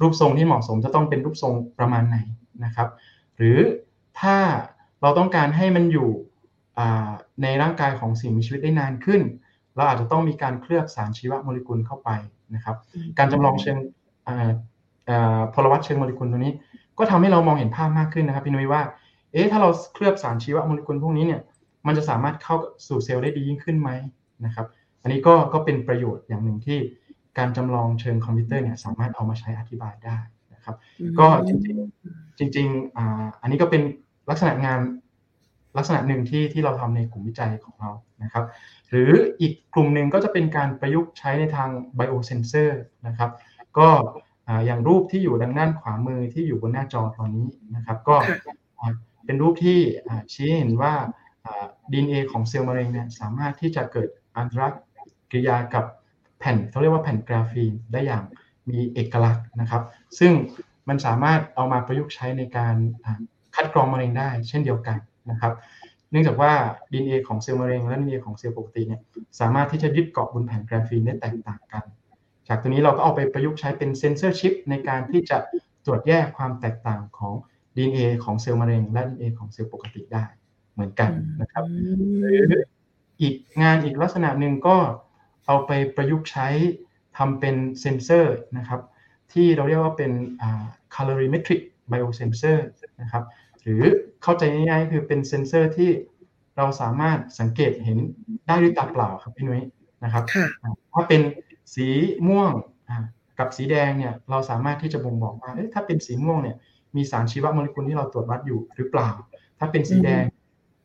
[0.00, 2.18] รูปทรงที่เหมาะสมจะต้องเป็นรูปทรงประมาณไหน
[2.64, 2.88] นะครับ
[3.36, 3.58] หรือ
[4.20, 4.36] ถ้า
[5.02, 6.08] เราต้องการให้มันอยู่
[7.42, 9.20] ในร่างกายของสิ่งมีชีวิตได้นานขึ้น
[9.76, 12.10] เราอาจจะต้องมีการเคลือบสารชีวโมเลกุลเข้าไป
[12.54, 12.76] นะครับ
[13.18, 13.76] การจำลองเชิง
[15.54, 16.54] พลวัตเชิงโมเลกุลตัวนี้
[16.98, 18.82] ก็ทำให้เรามองเห็นภาพมากขึ้นนะครับพี่นุ้ยว่า
[19.32, 21.40] เอ๊ะถ้าเราเคลือบสารชีวโมเลกุลพวกนี้เนี่ย
[21.86, 22.56] มันจะสามารถเข้า
[22.88, 23.90] สู่เซลล์ได้ดียิ่งขึ้นไหม
[24.44, 24.66] นะครับ
[25.04, 26.78] อันนี้ก็ก็เป็นประโยชน์อย่างหนึ่งที่
[27.38, 30.18] การจำลองเชิงคอมพิวเตอร์เนี่ยสามารถเอามาใช้อธิบายได้
[30.54, 30.76] นะครับ
[31.18, 31.58] ก็จริง
[32.38, 33.82] จริงจริงอ่าอันนี้ก็เป็น
[34.30, 34.80] ลักษณะงาน
[35.76, 37.90] ลักษณะหนึ่งที่ที่เราทำในกลุ่มวิจัยของเรา
[38.22, 38.44] นะครับ
[38.90, 43.30] หรืออีกกลุ่มหนึ่งก็จะเป็นการประยุกต์ใช้ในทาง biosensor นะครับ
[43.78, 43.88] ก็
[44.66, 48.16] อย่างรูปที่อยู่ทางด้านขวามือที่อยู่บนหน้าจอตอนนี้นะครับ ก็
[49.24, 49.78] เป็นรูปที่
[50.32, 50.92] ชี้เห็นว่า
[51.92, 54.76] ดีเอ็นเอของเซลล์มะเร็งเนี่ยสามารถที่จะเกิดอันตรกิ
[55.36, 55.84] ริยากับ
[56.38, 58.24] แผ่นเขาเรียกว่าแผ่นกราฟีนได้อย่าง
[58.70, 59.82] มีเอกลักษณ์นะครับ
[60.18, 60.32] ซึ่ง
[60.88, 62.74] มันสามารถเอามาประยุกต์ใช้ในการ
[63.54, 64.98] คัดกรองมะเร็งได้ เช่นเดียวกัน
[65.30, 65.52] นะครับ
[66.10, 66.52] เนื่องจากว่า
[66.92, 69.00] DNA ของเซลล์มะเร็งและ DNA ของเซลล์ปกติเนี่ย
[69.40, 71.84] สามารถที่จะยึดเกาะบนแผ่นกราฟีนได้แตกต่างกัน
[72.48, 75.38] จากตัวนี้เราก็เอาไปประยุกต์ใช้เป็นเซนเซอร์ชิปในการที่จะ
[75.84, 77.32] ตรวจแยกความแตกต่างของ
[77.76, 80.24] DNA ของเซลล์มะเร็ง และ DNA ของเซลล์ปกติได้
[80.72, 81.64] เหมือนกันนะครับ
[82.20, 82.62] หรือ
[83.20, 84.76] อีกงานอีกลักษณะหนึ่งก็
[85.46, 86.48] เอาไปประยุกต์ใช้
[87.16, 88.80] ทำเป็นเซนเซอร์นะครับ
[89.32, 90.12] ที่เราเรียกว่าเป็น
[90.94, 92.58] colorimetric biosensor
[93.00, 93.24] นะครับ
[93.62, 93.82] หรือ
[94.22, 95.90] เข้าใจง่ายๆ คือเป็นเซนเซอร์ที่
[96.56, 97.98] เราสามารถสังเกตเห็น
[98.46, 99.62] ได้ด้วยตาเปล่าครับพี่นุ้ย
[100.04, 100.24] นะครับ
[100.92, 101.20] ถ้าเป็น
[101.74, 101.86] สี
[102.28, 102.52] ม่วง
[103.38, 106.56] กับสีแดงเนี่ยเราสามารถที่จะบ่งบอกว่าถ้าเป็นสีม่วงเนี่ย
[106.96, 109.10] มีสารชีวโมเลกุลที่เราตรวจวัดอยู่หรือเปล่า
[109.58, 110.24] ถ้าเป็นสีแดง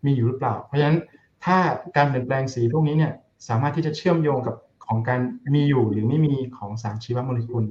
[0.06, 0.98] มีอยู่หรือเปล่า เพราะฉะนั้น
[1.46, 1.58] ถ้า
[1.96, 3.14] การเปลี่ยนแปลงสีพวกนี้เนี่ย
[3.48, 5.22] สามารถที่จะเชื่อมโยงกับของการ
[5.54, 7.66] มีอยู่หรือไม่มีของสารชีวโมเลกุล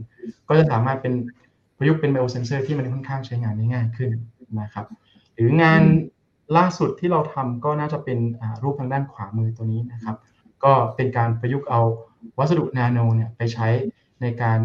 [0.49, 1.15] ก็จะสามารถเป็น
[1.77, 4.11] ประยุกต์เป็นไบโอเซนเซอร์ที่มันค่อนข้างใช้งานได้ง่ายขึ้น
[4.61, 4.87] นะครับ
[5.35, 5.83] หรืองาน
[6.57, 8.19] ล่าสุดที่เราทำก็น่าจะเป็น
[8.63, 10.17] รูปทางด้านขวามือตัวนี้นะครับ
[10.65, 11.81] ก็เป็นการประยุกต์เอา
[12.39, 13.69] วัสดุนาโนเนี่ยไปใช้
[14.23, 14.59] ในการ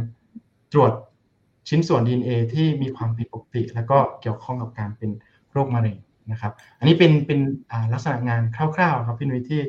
[0.73, 0.91] ตรวจ
[1.69, 5.11] ชิ้นส่วน DNA ที่มีความผิดปกติ แล้วก็เกี่ยวข้องกับการเป็น
[5.51, 5.97] โรคมะเร็ง
[6.31, 7.39] นะครับ อันนี้เป็นเป็น
[7.93, 9.61] ลักษณะงานคร่าวๆครับพี่นุ้ยที่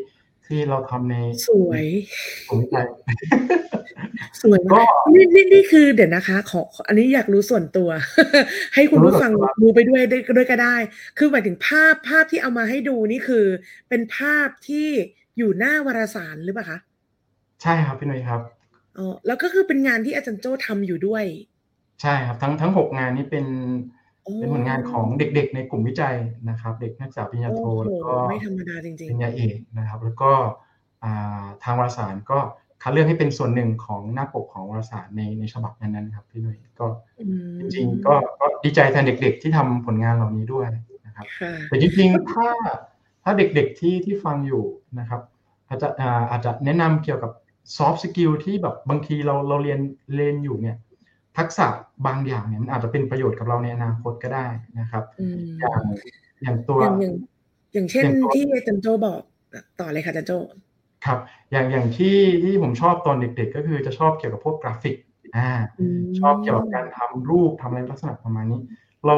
[0.47, 1.15] ที่เราทำใน
[1.49, 1.85] สวย
[2.49, 2.75] ผมใจ
[4.43, 7.89] สวยมากนี่นี่นี่คือเดี๋ยวนะคะ ขออันนี้อยากรู้ส่วนตัว
[8.75, 9.31] ให้คุณผู้ฟัง
[9.63, 10.77] ดูไปด้วยด้วยก็ได้
[11.19, 13.45] คือหมายถึงภาพภาพที่เอามาให้ดูนี่คือ
[13.89, 14.89] เป็นภาพที่
[15.39, 16.79] อยู่หน้าวารสารหรือเปล่าคะ
[17.63, 18.41] ใช่ครับพี่นุ้ยครับ
[18.99, 21.25] อ๋อแล้วก็คือเป็นงานที่อาจารย์โจ้ทำอยู่ด้วย
[22.03, 23.47] ใช่ครับ ทั้งทั้งหกงานนี้เป็น
[24.39, 26.17] เป็นผลงานของเด็กๆ ในกลุ่มวิจัย
[26.49, 30.31] นะครับ เด็กนักศึกษาปริญญาโทแล้วก็ไม่ธรรมดาจริงๆปริญญาเอกนะครับ แล้วก็
[31.63, 32.39] ทางวารสารก็
[32.83, 36.87] คัดเลือกให้เป็นส่วนหนึ่งของหน้าปกของวารสารในในฉบับนั้นๆครับพี่หนุ่ยก็
[37.59, 40.67] จริงๆก็ก็ดีใจแทนเด็ก ๆ ที่ทำผลงานเหล่านี้ด้วย
[41.07, 41.27] นะครับ
[41.69, 42.49] แต่จริงๆถ้า
[43.25, 44.65] ถ้าเด็กๆที่ที่ฟังอยู่
[44.99, 45.21] นะครับ
[45.69, 45.89] อาจจะ
[46.31, 47.33] อาจจะแนะนำเกี่ยวกับ
[47.77, 49.81] soft skill ที่แบบบางทีเราเราเรียน
[50.17, 50.77] เรียนอยู่เนี่ย
[51.39, 51.67] ทักษะ
[52.07, 54.47] บางอย่างเนี่ยมันอาจจะเป็นประโยชน์กับเราในอนาคตก็ได้
[54.81, 55.05] นะครับ
[55.61, 55.83] อย่าง
[56.43, 56.97] อย่างตัวอย่าง
[57.75, 59.21] อย่างเช่นที่จารย์โจ้บอก
[59.81, 60.33] ต่อเลยค่ะจารย์โจ้
[61.07, 61.19] ครับ
[61.53, 64.97] อย่างอย่างที่ที่ผมชอบตอนเด็ก ๆ ก็คือจะชอบเกี่ยวกับพวกกราฟิก
[65.37, 65.51] อ่า
[66.21, 68.61] ชอบเกี่ยวกับการทำรูปทำอะไรลักษณะประมาณนี้
[69.07, 69.15] เรา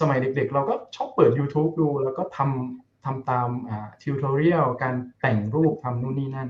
[0.00, 6.48] สมัยเด็ก ๆ เราก็ชอบเปิด YouTube ดู แล้วก็ทำทำตามอ่า tutorial การแต่งรูปทำนู่นนี่นั่น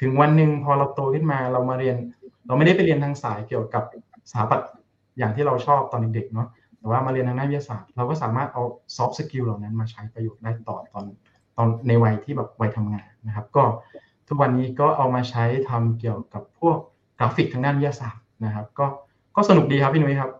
[0.00, 1.96] ถึงวันหนึ่งพอเราโตขึ้นมาเรามาเรียน
[2.46, 3.84] เราไม่ได้ไปเรียนทางสายเกี่ยวกับ
[4.30, 4.68] สถาปัตย์
[5.18, 8.62] อย่างที่เราชอบตอนเด็กๆเนาะแต่ว่ามาเรียนทางด้านวิทยาศาสตร์ เราก็สามารถเอา
[8.96, 11.04] soft skill เหล่านั้นมาใช้ประโยชน์ได้ต่อตอน
[11.56, 13.64] ตอนในวัยที่แบบวัยทำงานนะครับ ก็
[14.28, 16.78] ทุกวันนี้ก็เอามาใช้ทำเกี่ยวกับพวก
[17.18, 18.86] กราฟิกทางด้านวิทยาศาสตร์นะครับ ก็
[19.36, 20.30] ก็สนุกดีครับพี่นุ้ยครับ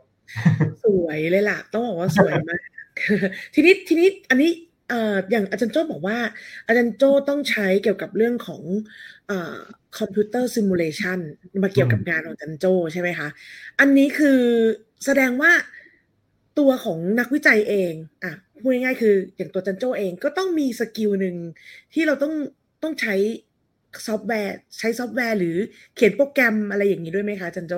[0.84, 2.60] สวยเลยล่ะ ต้องบอกว่าสวยมาก
[3.54, 4.50] ทีนี้ทีนี้อันนี้
[4.92, 6.18] อ่ออย่างอาจารย์โจ้บอกว่า
[6.66, 8.62] อาจารย์โจ้ต้องใช้เกี่ยวกับเรื่องของ
[9.26, 9.56] เอ่อ
[9.98, 11.18] computer simulation
[11.62, 13.28] มาเกี่ยวกับงานของอาจารย์โจ้ใช่ไหมคะ
[13.80, 14.40] อันนี้คือ
[15.04, 15.52] แสดงว่า
[16.58, 17.92] ตัวของนักวิจัยเอง
[18.24, 21.36] อะพูดง่ายๆคือ อย่างตัวจารย์โจ้เองก็ต้องมี skill หนึ่ง
[21.92, 22.34] ที่เราต้อง
[22.82, 23.14] ต้องใช้
[24.06, 25.56] ซอฟต์แวร์ ใช้ซอฟต์แวร์ หรือ
[25.94, 27.74] เขียนโปรแกรมอะไรอย่างนี้ด้วยไหมคะจารย์โจ้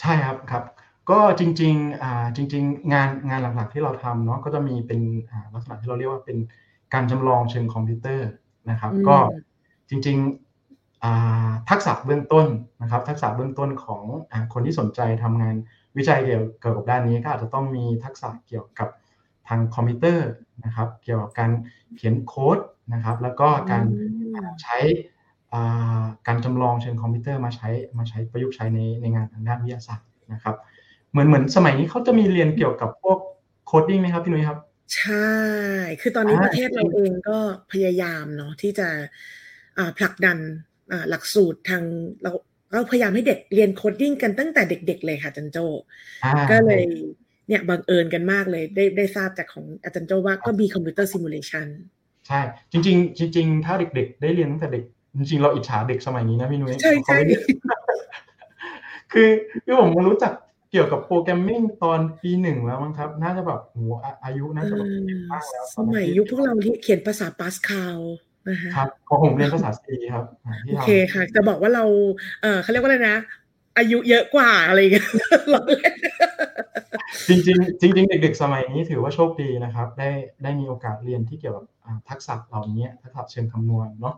[0.00, 0.64] ใช่ครับครับ
[1.10, 6.38] ก็จริงๆอ่าจริง ๆ งานงานหลักๆที่เราทำเนาะก็จะมีเป็นอ่าลักษณะที่เราเรียกว่าเป็น
[6.94, 8.28] การจำลองเชิงคอมพิวเตอร์
[8.70, 9.16] นะครับ ก็
[9.90, 12.46] จริงๆทักษะเบื้องต้น
[12.82, 15.54] นะครับ ทักษะเบื้องต้นของอคนที่สนใจทำงาน
[15.96, 18.88] วิจัยเกี่ยวกับด้านนี้ก็อาจจะต้องมีทักษะเกี่ยวกับ
[19.48, 20.28] ทางคอมพิวเตอร์
[20.64, 21.50] นะครับ เกี่ยวกับการ
[21.96, 22.58] เขียนโค้ด
[22.92, 23.84] นะครับ แล้วก็การ
[24.62, 24.78] ใช้
[26.26, 30.56] การจำลองเชิงคอมพิวเตอร์มาใช้มาใช้ประยุกต์ใช้ในในงานทางด้านวิทยาศาสตร์นะครับ
[31.10, 33.18] เหมือนเหมือนสมัยนี้เขาจะมีเรียนเกี่ยวกับพวก
[33.66, 34.58] coding ไหมครับพี่นุ้ยครับ
[34.96, 35.30] ใช่
[36.00, 37.38] คือตอนนี้ประเทศเราเองก็
[37.72, 38.88] พยายามเนาะที่จะ
[39.98, 40.38] ผลักดัน
[41.10, 41.82] หลักสูตรทาง
[42.22, 42.32] เรา
[42.72, 45.58] เราพยายามให้เด็กเรียน coding กันตั้งแต่เด็ก ๆ เลยค่ะจารย์โจ้
[46.50, 46.84] ก็เลย
[47.48, 51.66] เนี่ยบังเอิญกันมากเลย ได้ได้ทราบจากของอาจารย์โจ้ว่าก็มี computer simulation
[52.26, 52.40] ใช่
[52.72, 54.84] จริง ๆ จริง ๆ ถ้าเด็ก ๆ ได้เรียนตั้งแต่เด็ก
[55.18, 57.18] จริง ๆ เราอิจฉาเด็กสมัยนี้นะพี่นุ้ยใช่ใช่
[59.12, 59.28] คือ
[59.64, 60.32] คือผมรู้จัก
[60.70, 63.78] เกี่ยวกับ programming ตอนปีหนึ่งแล้วมั้งครับ น่าจะแบบโห
[64.24, 64.86] อายุน่าจะแบบ
[65.32, 67.98] มากแล้วสมัยยุคพวกเราที่เขียนภาษาปาสคาล
[68.76, 70.24] ครับพอผมเรียนภาษา C ครับ
[70.68, 71.84] โอเคค่ะ จะบอกว่าเรา
[72.42, 73.16] เออเขาเรียกว่าอะไรนะ
[73.78, 75.08] อายุเยอะกว่าอะไรเงี้ย
[77.28, 80.08] จริงจริงจริงเด็กๆ สมัยนี้ถือว่าโชคดีนะครับ ได้
[80.42, 81.64] ได้มีโอกาสเรียนที่เกี่ยวกับ
[82.10, 84.14] ทักษะเหล่านี้ทักษะเชิงคำนวณเนาะ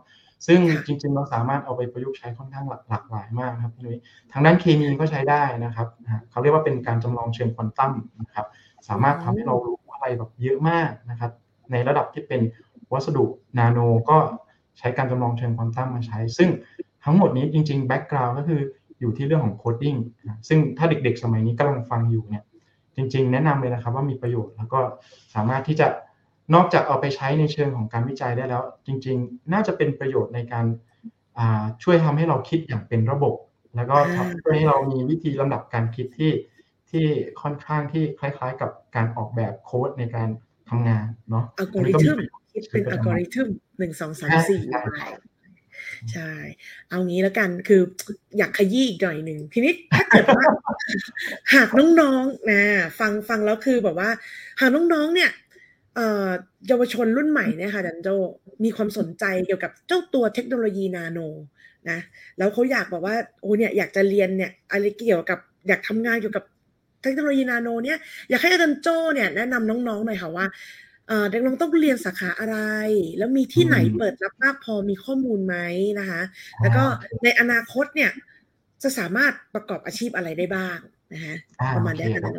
[0.47, 3.99] ซึ่งจริงๆเราสามารถเอาไปประยุกต์ใช้ค่อนข้างหลากหลายมากครับพี่นุ้ย
[4.31, 5.87] ทางด้านเคมีก็ใช้ได้นะครับ
[6.31, 7.91] เขาเรียกว่าเป็นการจำลองเชิงควอนตัม
[8.21, 8.45] นะครับ
[8.87, 11.31] สามารถทำให้เรารู้อะไรแบบเยอะมากนะครับ
[11.71, 12.41] ในระดับที่เป็น
[12.93, 13.25] วัสดุ
[13.57, 13.79] นาโน
[14.09, 14.17] ก็
[14.79, 16.49] ใช้การจำลองเชิงควอนตัมมาใช้ ซึ่ง
[17.03, 18.61] ทั้งหมดนี้จริงๆ background ก็คือ
[18.99, 19.95] อยู่ที่เรื่องของ coding
[20.47, 22.43] ซึ่งถ้าเด็กๆ สมัยนี้กำลังฟังอยู่เนี่ย
[22.95, 24.79] จริง ๆ แนะนำเลยนะครับว่ามีประโยชน์แล้วก็
[25.35, 25.87] สามารถที่จะ
[26.53, 30.65] นอกจากเอาไปใช้ในเชิงของการวิจัยได้แล้ว จริง ๆ น่าจะเป็นประโยชน์ในการ
[31.83, 33.35] ช่วยทำให้เราคิดอย่างเป็นระบบ
[33.75, 36.31] แล้วก็ทำให้เรามีวิธีลำดับการคิดที่
[36.89, 37.05] ที่
[37.41, 40.29] ค่อนข้างที่คล้ายๆ กับการออกแบบโค้ดในการ
[40.69, 42.17] ทำงานเนาะอัลกอริทึม
[42.51, 43.47] คิดเป็นอัลกอริทึม
[43.79, 44.61] หนึ่งสองสามสี่
[46.13, 46.31] ใช่
[46.89, 47.81] เอางี้แล้วกันคือ
[48.37, 50.45] อยากขยี้อีกหน่อยหนึ่งทีนี้ถ้าเกิดว่า
[51.53, 51.69] หาก
[52.01, 52.61] น้องๆนะ
[52.99, 54.09] ฟังฟังแล้วคือแบบว่า
[54.61, 55.29] หากน้องๆเนี่ย
[56.67, 58.07] เยาวชนรุ่นใหม่เนี่ยค่ะดันโจ
[58.63, 61.19] มีความสนใจเกี่ยวกับเจ้าตัวเทคโนโลยีนาโน
[61.89, 61.99] นะ
[62.37, 66.45] แล้วเขาอยากแบบว่าโอ้เนี่ยอยากจะเรียนเนี่ยอะไรเกี่ยวกับอยากทำงานเกี่ยวกับ
[67.01, 67.97] เทคโนโลยีนาโนเนี่ย
[68.29, 70.45] อยากให้อาจารย์โจเนี่ยแนะนำน้องๆหน่อยค่ะว่า
[71.29, 72.57] เด็กน้องต้องเรียนสาขาอะไร
[73.17, 75.55] แล้วมีที่ไหนเปิดรับมากพอมีข้อมูลไหม
[75.99, 76.21] นะคะ
[76.61, 76.83] แล้วก็
[77.23, 78.11] ในอนาคตเนี่ย
[78.83, 80.77] จะสามารถประกอบอาชีพอะไรได้บ้าง
[81.13, 81.35] นะคะ
[81.75, 82.33] ประมาณนี้ค่ะ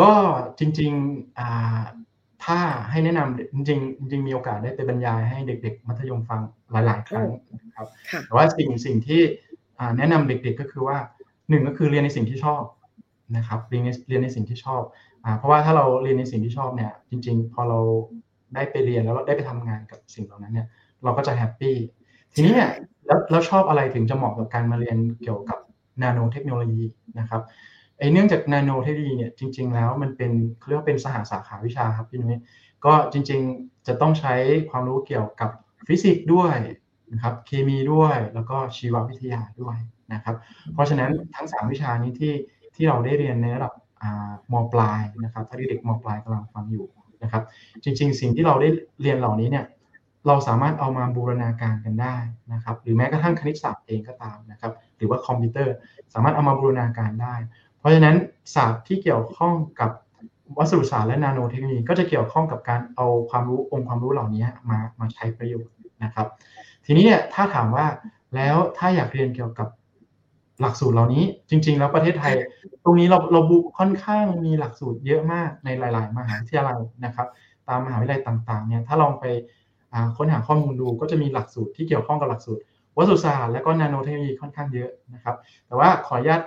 [0.00, 0.12] ก็
[0.58, 2.07] จริงๆ
[2.44, 2.58] ถ้า
[2.90, 3.80] ให้แนะนำจริง
[4.10, 6.40] จริงมีโอกาสได้ไปบรรยายให้เด็ก ๆ มัธยมฟัง
[6.72, 7.28] หลายๆครั้ง
[7.76, 7.88] ครับ
[8.26, 9.20] แต่ว่าสิ่งสิ่งที่
[9.98, 10.96] แนะนำเด็ก ๆ ก็คือว่า
[11.48, 12.62] หนึ่งก็คือเรียนในสิ่งที่ชอบ
[13.36, 14.82] นะครับเรียนในเรียนในสิ่งที่ชอบ
[15.38, 17.78] เพราะว่าถ้าเราเรียนในสิ่งที่ชอบเนี่ย จริง ๆ พอเรา
[18.54, 20.66] ได้ไปเรียนแล้วเราได้ไปทำงานกับสิ่งเหล่านั้นเนี่ย
[21.04, 21.76] เราก็จะแฮปปี้
[22.34, 22.70] ทีนี้เนี่ย
[23.06, 25.58] แล้วแล้วชอบอะไรถึงจะเหมาะกับการมาเรียนเกี่ยวกับ
[26.02, 26.84] นาโนเทคโนโลยี
[27.18, 27.42] นะครับ
[27.98, 30.30] ไอเนื่องจากนาโนเทคโนโลยีเนี่ยจริง ๆ แล้วมันเป็น
[30.66, 32.40] เรียกว่าเป็นสหสาขาวิชาครับพี่นุ้ย
[32.84, 34.34] ก็จริง ๆจะต้องใช้
[34.70, 35.50] ความรู้เกี่ยวกับ
[35.86, 36.56] ฟิสิกส์ด้วย
[37.12, 39.76] นะครับเคมีด้วยแล้วก็ชีววิทยาด้วย
[40.12, 40.36] นะครับ
[40.72, 42.34] เพราะฉะนั้นทั้ง 3 วิชานี้ที่
[42.74, 43.72] ที่เราได้เรียนในระดับ
[44.52, 46.86] มปลายนะครับถ้าเด็กมปลายกำลังฟังอยู่
[47.22, 47.42] นะครับ
[47.84, 48.68] จริง ๆ สิ่งที่เราได้
[49.02, 49.64] เรียนเหล่านี้เนี่ย
[50.26, 52.16] เราสามารถเอามาบูรณาการกันได้
[52.52, 55.74] นะครับ หรือแม้กระทั่งคณิตศาสตร์เองก็ตามนะครับ หรือว่าคอมพิวเตอร์
[56.14, 57.34] สามารถเอามาบูรณาการได้
[57.88, 58.16] ราะฉะนั้น
[58.54, 59.90] ศาสตร์ที่เกี่ยวข้องกับ
[60.58, 65.74] วัสดุศาสตร์และนาโนเทคโนโลยีก็จะเกี่ยวข้องกับการเอาความรู้องค์ความรู้เหล่านี้มามาใช้ประโยชน์
[66.04, 66.26] นะครับ
[66.84, 67.86] ทีนี้เนี่ยถ้าถามว่า
[68.34, 69.68] แล้วถ้าอยากเรียนเกี่ยวกับ
[70.60, 72.34] หลักสูตรเหล่านี้ จริง ๆ แล้วประเทศไทย
[72.84, 77.28] ตรงนี้เราเราบุค่อนข้างมีหลักสูตรเยอะมากในหลาย ๆ มหาวิทยาลัยนะครับ
[77.68, 79.24] ตามมหาวิทยาลัยต่าง ๆ เนี่ยถ้าลองไป
[80.16, 82.62] ค้นหาข้อมูลดูก็จะมีหลักสูตรที่เกี่ยวข้องกับหลักสูตร
[82.96, 85.36] วัสดุศาสตร์และก็นาโนเทคโนโลยีค่อนข้างเยอะนะครับ
[85.66, 86.42] แต่ว่าขออนุญาต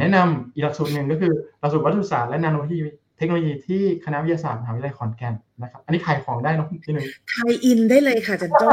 [0.00, 2.80] แนะนำอีกหลักสูตรหนึ่งก็คือหลักสูตรวัสดุศาสตร์และนาโนเทคโนโลยี
[3.18, 8.66] เทคโนโลยีที่คณะวิทยาศาสตร์มหาวิทยาลัยขอนแก่นนะครับ อันนี้ขายของได้นะพี่หนึ่งไทยอินได้เลยค่ะจันโจ้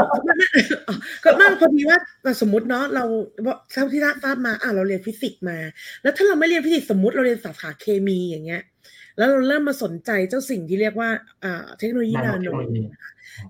[1.24, 1.98] ก็มากพอดีว่า
[2.40, 3.04] สมมติเนาะเรา
[3.72, 5.58] เท่าที่ทราบมาอ่าเราเรียนฟิสิกส์มา
[6.02, 8.62] แล้วถ้าเราไม่เรียนฟิสิกส์สมมติเราเรียนสาขาเคมีอย่างเงี้ย
[9.18, 11.10] แล้วเราเริ่มมาสนใจเจ้าสิ่งที่เรียกว่า
[11.44, 12.48] อ่าเทคโนโลยีนาโน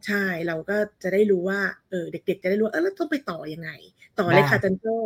[0.06, 3.70] ใช่เราก็จะได้รู้ว่าเออเด็ก ๆ จะได้รู้เออแล้วต้องไปต่อยังไง
[4.18, 4.96] ต่อเลยค่ะจันโจ้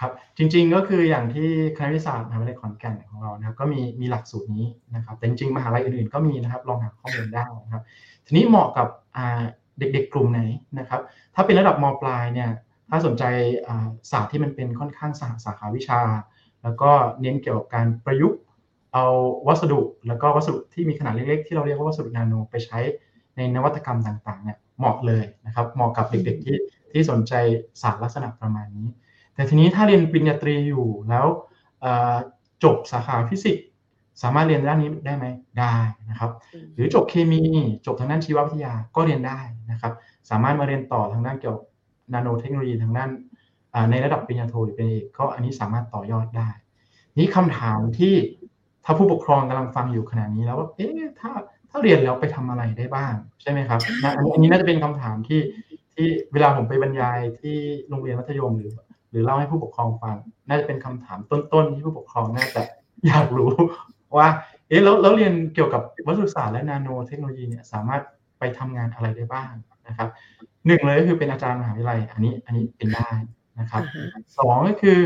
[0.00, 7.82] ครับจริงๆก็คืออย่างที่คณะวิทยาศาสตร์มหาวิทยาลัยขอนแก่นของเรานะครับก็มีมีหลักสูตรนี้นะครับแต่จริงๆมหาลัยอื่นๆก็มีนะครับลองหาข้อมูลได้นะครับ
[8.26, 8.88] ทีนี้เหมาะกับ
[9.78, 10.40] เด็กๆกลุ่มไหน
[10.78, 11.00] นะครับ
[11.34, 12.50] ถ้าเป็นระดับมปลายเนี่ย
[12.88, 13.24] ถ้าสนใจ
[14.10, 16.00] ศาสตร์ที่มันเป็นค่อนข้างสาสาขาวิชา
[16.62, 16.90] แล้วก็
[17.20, 18.40] เน้นเกี่ยวกับการประยุกต์
[18.94, 19.04] เอา
[19.48, 22.78] วัสดุ แล้วก็วัสดุที่มีขนาดเล็กๆที่เราเรียกว่าวัสดุนาโนไปใช้
[23.36, 26.56] ในนวัตกรรมต่างๆเนี่ยเหมาะเลยนะครับเหมาะกับเด็กๆที่
[26.92, 27.32] ที่สนใจ
[27.82, 28.88] ศาสตร์ลักษณะประมาณนี้
[29.38, 31.26] แต่ทีนี้ถ้าเรียนปริญญาตรีอยู่แล้ว
[32.64, 33.64] จบสาขาฟิสิกส์
[34.22, 35.26] สามารถเรียนด้านนี้ได้ไหม
[35.60, 35.74] ได้
[36.10, 36.30] นะครับ
[36.74, 37.42] หรือจบเคมี
[37.86, 39.38] จบทางด้านชีววิทยาก็เรียนได้
[39.70, 39.92] นะครับ
[40.30, 41.64] สามารถมาเรียนต่อทางด้านเกี่ยวกับ
[42.14, 43.10] นาโนเทคโนโลยีทางด้าน
[43.90, 46.48] ในระดับปริญญาโทหรือปริญญาเอกก็อันนี้สามารถต่อยอดได้
[47.18, 48.14] นี่คำถามที่
[48.84, 51.30] ถ้าผู้ปกครองกำลังฟังอยู่ขณะนี้แล้วว่าเอ๊ะถ้า
[51.70, 53.80] ถ้าเรียนแล้วไปทำอะไรได้บ้างใช่ไหมครับ
[54.34, 55.40] อันนี้น่าจะเป็นคำถามที่
[55.94, 57.56] ที่เวลาผมไปบรรยายที่
[57.88, 58.74] โรงเรียนมัธยมหรือ
[59.10, 60.16] หรือเล่าให้ผู้ปกครองฟัง
[60.48, 62.62] น่าจะเป็นคำถามต้นๆที่ผู้ปกครองน่าจะ
[63.06, 63.50] อยากรู้
[64.18, 64.28] ว่า
[64.68, 68.02] เอ๊ะแล้วแล้วเรียนเกี่ยวกับวัสดุศาสตร์และนาโนเทคโนโลยีเนี่ยสามารถ
[68.38, 69.52] ไปทำงานอะไรได้บ้าง
[69.88, 70.08] นะครับ
[70.66, 73.10] หนึ่งเลยก็คือเป็นอาจารย์มหาวิทยาลัย อันนี้อันนี้เป็นได้
[73.60, 73.82] นะครับ
[74.38, 75.00] สองก็คือ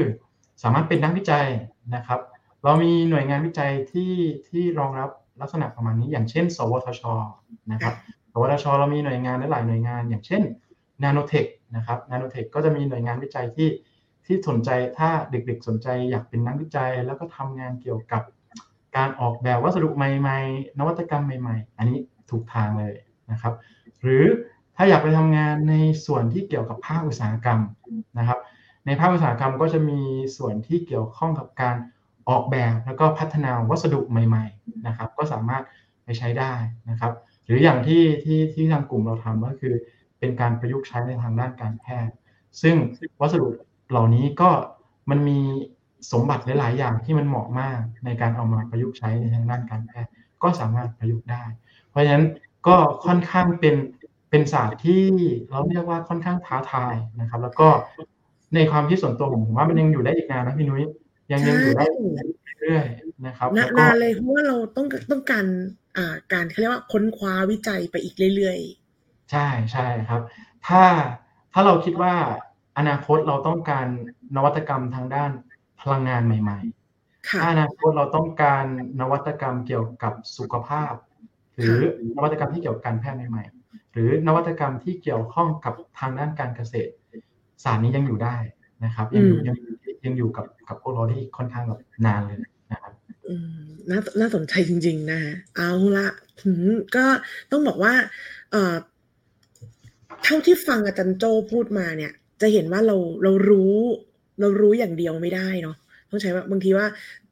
[0.62, 1.46] สามารถเป็นนักวิจัย
[1.94, 2.20] นะครับ
[2.64, 4.12] เรามีหน่วยงานวิจัยที่
[4.48, 7.02] ที่รองรับลักษณะประมาณนี้ อย่างเช่น สวทช
[7.72, 7.94] นะครับ
[8.32, 10.42] สวทช เรามีหน่วยงานหลายหน่วยงาน อย่างเช่น
[11.02, 11.46] นาโนเทค
[11.76, 13.68] นะครับนาโนเทคก็จะมีหน่วยงานวิจัยที่
[14.32, 18.22] ที่สนใจถ้าเด็กๆสนใจอยากเป็นนักวิจัย แล้วก็ทำงานเกี่ยวกับ
[18.96, 21.98] การออกแบบวัสดุใหม่ๆ นวัตกรรมใหม่ ๆ อันนี้
[22.30, 22.94] ถูกทางเลย
[23.32, 23.54] นะครับ
[24.00, 24.24] หรือ
[24.76, 25.74] ถ้าอยากไปทำงานใน
[26.06, 27.60] ส่วนที่เกี่ยวกับภาคอุตสาหกรรม
[28.18, 28.38] นะครับ
[28.86, 30.00] ในภาคอุตสาหกรรมก็จะมี
[30.36, 31.76] ส่วนที่เกี่ยวข้องกับการ
[32.28, 35.62] ออกแบบแล้วก็พัฒนาวัสดุใหม่ๆนะครับ ก็สามารถ
[36.04, 36.52] ไปใช้ได้
[36.90, 37.12] นะครับ
[37.44, 39.74] หรืออย่างที่ที่ที่ทางกลุ่มเราทำก็คือ
[40.18, 42.14] เป็นการประยุกต์ใช้ในทางด้านการแพทย์
[42.62, 42.76] ซึ่ง
[43.20, 43.46] วัสดุ
[43.92, 44.50] เหล่านี้ก็
[45.10, 45.38] มันมี
[46.12, 50.10] สมบัติหลาย ๆ อย่างที่มันเหมาะมากในการเอามาประยุกต์ใช้ในทางด้านการแพทย์
[50.42, 51.44] ก็สามารถประยุกต์ได้
[51.88, 52.24] เพราะฉะนั้น
[52.66, 52.76] ก็
[53.06, 53.74] ค่อนข้างเป็น
[54.30, 55.02] เป็นศาสตร์ที่
[55.50, 57.68] เราเรียกว่าค่อนข้างท้าทายนะครับ แล้วก็
[58.54, 60.84] ในความคิดส่วนตัวผมผมว่ามันยังอยู่ได้อีกนานนะพี่นุ้ย
[61.32, 61.84] ยังยังอยู่ได้
[62.60, 65.46] เรื่อยๆนะครับนานเลยเพราะว่าเราต้องต้องการ
[65.96, 70.20] อ่าการเขาเรียกว่าค้นคว้าวิจัยไปอีกเรื่อยๆ ใช่ใช่ครับ
[70.66, 70.82] ถ้า
[71.52, 72.14] ถ้าเราคิดว่า
[72.78, 73.86] อนาคตเราต้องการ
[74.36, 75.30] นวัตกรรมทางด้าน
[75.80, 78.64] พลังงานใหม่ๆถ้าอนาคตเราต้องการ
[79.00, 80.94] นวัตกรรมเกี่ยวกับสุขภาพ
[81.56, 81.78] หรือ
[82.16, 86.92] นวัตกรรมที่เกี่ยวกับการแพทย์ใหม่ๆ หรือนวัตกรรมที่เกี่ยวข้องกับทางด้านการเกษตร
[87.64, 88.36] ศาสตร์นี้ยังอยู่ได้
[88.84, 89.56] นะครับ ยังอยู่ยัง
[90.04, 92.38] ยังอยู่กับกับพวกเราได้ค่อนข้างแบบนานเลย
[92.72, 92.92] นะครับ
[93.90, 95.20] น่าน่าสนใจจริง ๆ นะ
[95.56, 96.08] เอาละ
[96.96, 97.04] ก็
[97.50, 97.94] ต้องบอกว่า
[98.50, 98.74] เอ่อ
[100.24, 102.12] เท่าที่ฟังอาจารย์โจพูดมาเนี่ย
[102.42, 103.76] จะเห็นว่าเราเรารู้
[104.40, 105.76] เรารู้อย่างเดียวไม่ได้เนาะ
[106.10, 106.86] ต้องใช้ว่าบางทีว่า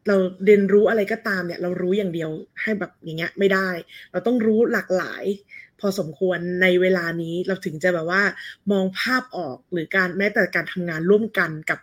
[0.08, 2.30] เราเรียนรู้อะไรก็ตามเนี่ย เรารู้อย่างเดียว
[2.62, 3.68] ให้แบบอย่างเงี้ยไม่ได้
[4.12, 5.24] เราต้องรู้หลากหลาย
[5.80, 8.22] พอสมควรในเวลานี้เราถึงจะแบบว่า
[8.72, 11.80] มองภาพออกหรือการแม้แต่การทำงานร่วมกันกับ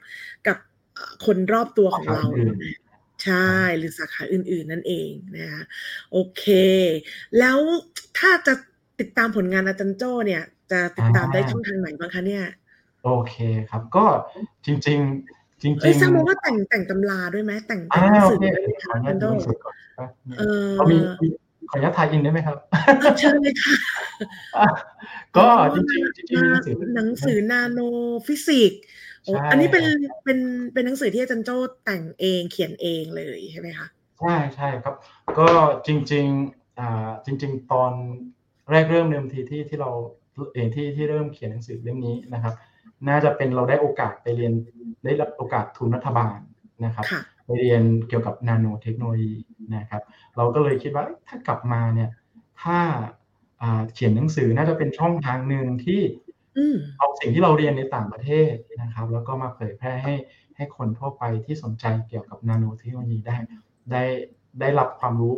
[0.48, 0.58] กับ
[1.26, 2.26] คนรอบตัวของเรา
[3.24, 5.64] ใช่หรือสาขาอื่น ๆ นั่นเองนะคะ
[6.12, 6.46] โอเค
[7.40, 7.58] แล้ว
[8.18, 8.54] ถ้าจะ
[9.00, 12.44] ติดตามผลงานอาจารย์โจ้เนี่ย จะติดตามได้ช่องทางไหนบ้างคะเนี่ย
[13.04, 13.36] โอเค
[13.70, 14.06] ครับ ก็
[14.66, 19.30] จริง ๆ จริงๆเอ้ยทราบว่าแต่งแต่งตำราด้วยไหมแต่งแต่งหนังสือด้วยไหมคะอาจารย์โจ้
[20.40, 20.98] เออมี
[21.70, 22.58] ขออนุญาต tie-in ได้ไหมครับ
[23.18, 24.68] เชิญเลยค่ะ
[25.38, 26.36] ก็จริงๆจริ
[26.74, 27.80] งๆหนังสือนาโน
[28.28, 28.82] ฟิสิกส์
[29.52, 29.86] อันนี้เป็น
[30.24, 30.40] เป็น
[30.74, 33.88] เป็นหนังสือที่อาจารย์โจ้แต่งเองเขียนเองเลยใช่ไหมคะ
[34.20, 34.96] ใช่ใช่ครับ
[35.40, 35.48] ก็
[35.88, 37.92] จริงๆอ่าจริง ๆ ตอน
[38.72, 39.92] แรกเริ่มเดิมทีที่ที่เรา
[40.54, 42.54] เองที่ที่เริ่มเขียนหนังสือเล่มนี้นะครับ
[43.08, 44.54] น่าจะเป็นเราได้โอกาสไปเรียน
[45.06, 46.38] ได้รับโอกาสทุนรัฐบาล
[46.86, 47.06] นะครับ
[47.46, 49.36] ไปเรียนเกี่ยวกับนาโนเทคโนโลยี
[49.76, 50.02] นะครับ
[50.38, 52.10] เราก็เลยคิดว่าถ้ากลับมาเนี่ย
[52.62, 52.80] ถ้า
[53.94, 56.02] เขียนหนังสือน่าจะเป็นช่องทางหนึ่งที่
[57.00, 60.16] เอาสิ่งที่เราเรียนในต่างประเทศนะครับ แล้วก็มาเผยแพร่ให้
[60.56, 63.38] ให้คนทั่วไปที่สนใจเกี่ยวกับนาโนเทคโนโลยีได้
[63.92, 64.04] ได้
[64.60, 65.36] ได้รับความรู้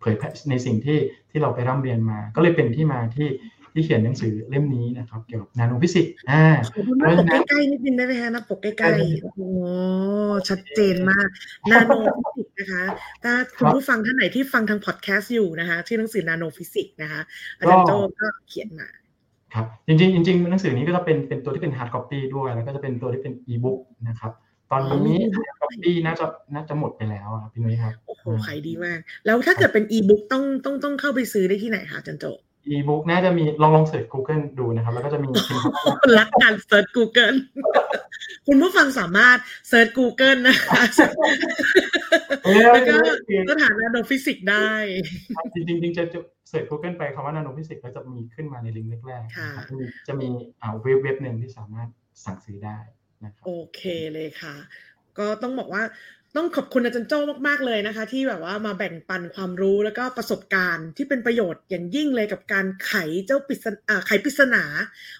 [0.00, 0.98] เผยแพร่ในสิ่งที่
[1.30, 3.28] ที่เราไปร่ำเรียนมา ก็เลยเป็นที่มาที่
[3.74, 6.44] ที่เขียนหนังสือเล่มนี้นะครับ เกี่ยวกับนาโนฟิสิกส์อ่า
[6.98, 9.44] หน้าปกใกล้ๆนิดนึงได้ไหมคะหน้าปกใกล้ๆโอ้
[10.48, 11.28] ชัดเจนมาก
[11.70, 12.84] นาโนฟิสิกส์นะคะ
[13.22, 17.20] ถ้าคุณผู้ฟังท่านไหนที่ฟังทางพอดแคสต์อยู่นะคะชื่อหนังสือนาโนฟิสิกส์นะคะ
[17.58, 18.88] อาจารย์โจ้ก็เขียนมา
[19.54, 24.32] ครับจริงๆจริงๆหนังสือนี้ก็จะเป็นเป็นตัวที่เป็น hard copy ด้วย แล้วก็จะเป็นตัวที่เป็นอีบุ๊กนะครับ
[24.70, 32.24] ตอนนี้ hard copy น่าจะน่าจะหมดไปแล้วครับพี่นุ้ยครับโอ้โหขายดีมาก แล้วถ้าเกิดเป็นอีบุ๊กต้องต้องต้องเข้าไปซื้อได้ที่ไหนคะจารย์โจ้
[32.68, 35.28] อีบุ๊กน่าจะมีลองลอง search Google ดูนะครับ แล้วก็จะมี
[36.18, 37.36] รักการ search Google
[38.46, 39.38] คุณผู้ฟังสามารถ
[39.68, 40.82] search Google นะคะ
[42.72, 42.96] แล้วก็
[43.50, 44.70] สถานาโนฟิสิกส์ได้
[45.54, 46.04] จริงจริงจะ
[46.48, 50.28] search Google ไปคำว่านาโนฟิสิกส์ก็จะมีขึ้นมาในลิงก์แรกๆจะมี
[50.62, 51.88] อ่าเว็บเว็บหนึ่งที่สามารถ
[52.24, 52.78] สั่งซื้อได้
[53.24, 53.80] นะครับโอเค
[54.12, 54.54] เลยค่ะ
[55.18, 55.82] ก็ต้องบอกว่า
[56.36, 62.94] ต้องขอบคุณอาจารย์โจ้มาก ๆ เลยนะคะ ที่แบบว่ามาแบ่งปันความรู้แล้วก็ประสบการณ์ที่เป็นประโยชน์อย่างยิ่งเลยกับการไข
[63.26, 64.64] เจ้าปริศนาไขปริศนา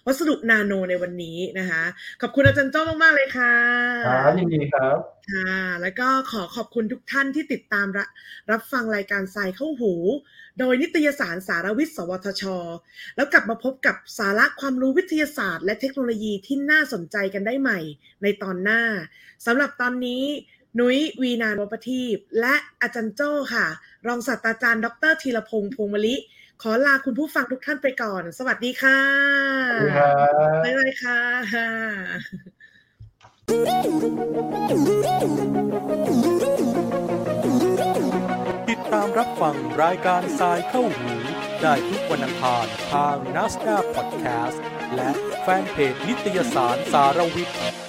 [0.07, 1.85] วัสดุนาโนในวันนี้นะคะ
[2.21, 3.55] ขอบคุณอาจารย์โจ้มาก ๆ เลยค่ะ
[4.07, 4.99] ครับยินดีครับ
[5.33, 8.09] ค่ะ แล้วก็ขอขอบคุณทุกท่านที่ติดตามรับ
[8.53, 9.95] รับฟังรายการทรายเข้าหู
[10.59, 12.45] โดยนิตยสารสารวิทย์ สวทช
[13.17, 17.81] แล้วกลับมาพบกับสาระความรู้วิทยาศาสตร์ และเทคโนโลยีที่น่าสนใจกันได้ใหม่
[18.23, 18.83] ในตอนหน้า
[19.47, 20.25] สำหรับตอนนี้
[20.79, 23.67] นุ้ยวีนานวปทีปและอาจารย์โจ้ค่ะ
[24.07, 26.17] รองศาสตราจารย์ ดรธีรพงษ์พงมลิ
[26.63, 29.01] ขอลาคุณผู้ฟังทุกท่านไปก่อน สวัสดีค่ะ
[30.65, 31.19] บ๊ายบายค่ะ
[38.69, 41.15] ติดตามรับฟังรายการทรายเข้าหู
[41.63, 44.63] ได้ทุกวันอังคารทางนัสดาพอดแคสต์
[44.95, 45.11] และ
[45.43, 47.84] แฟนเพจนิตยสารสารวิทย์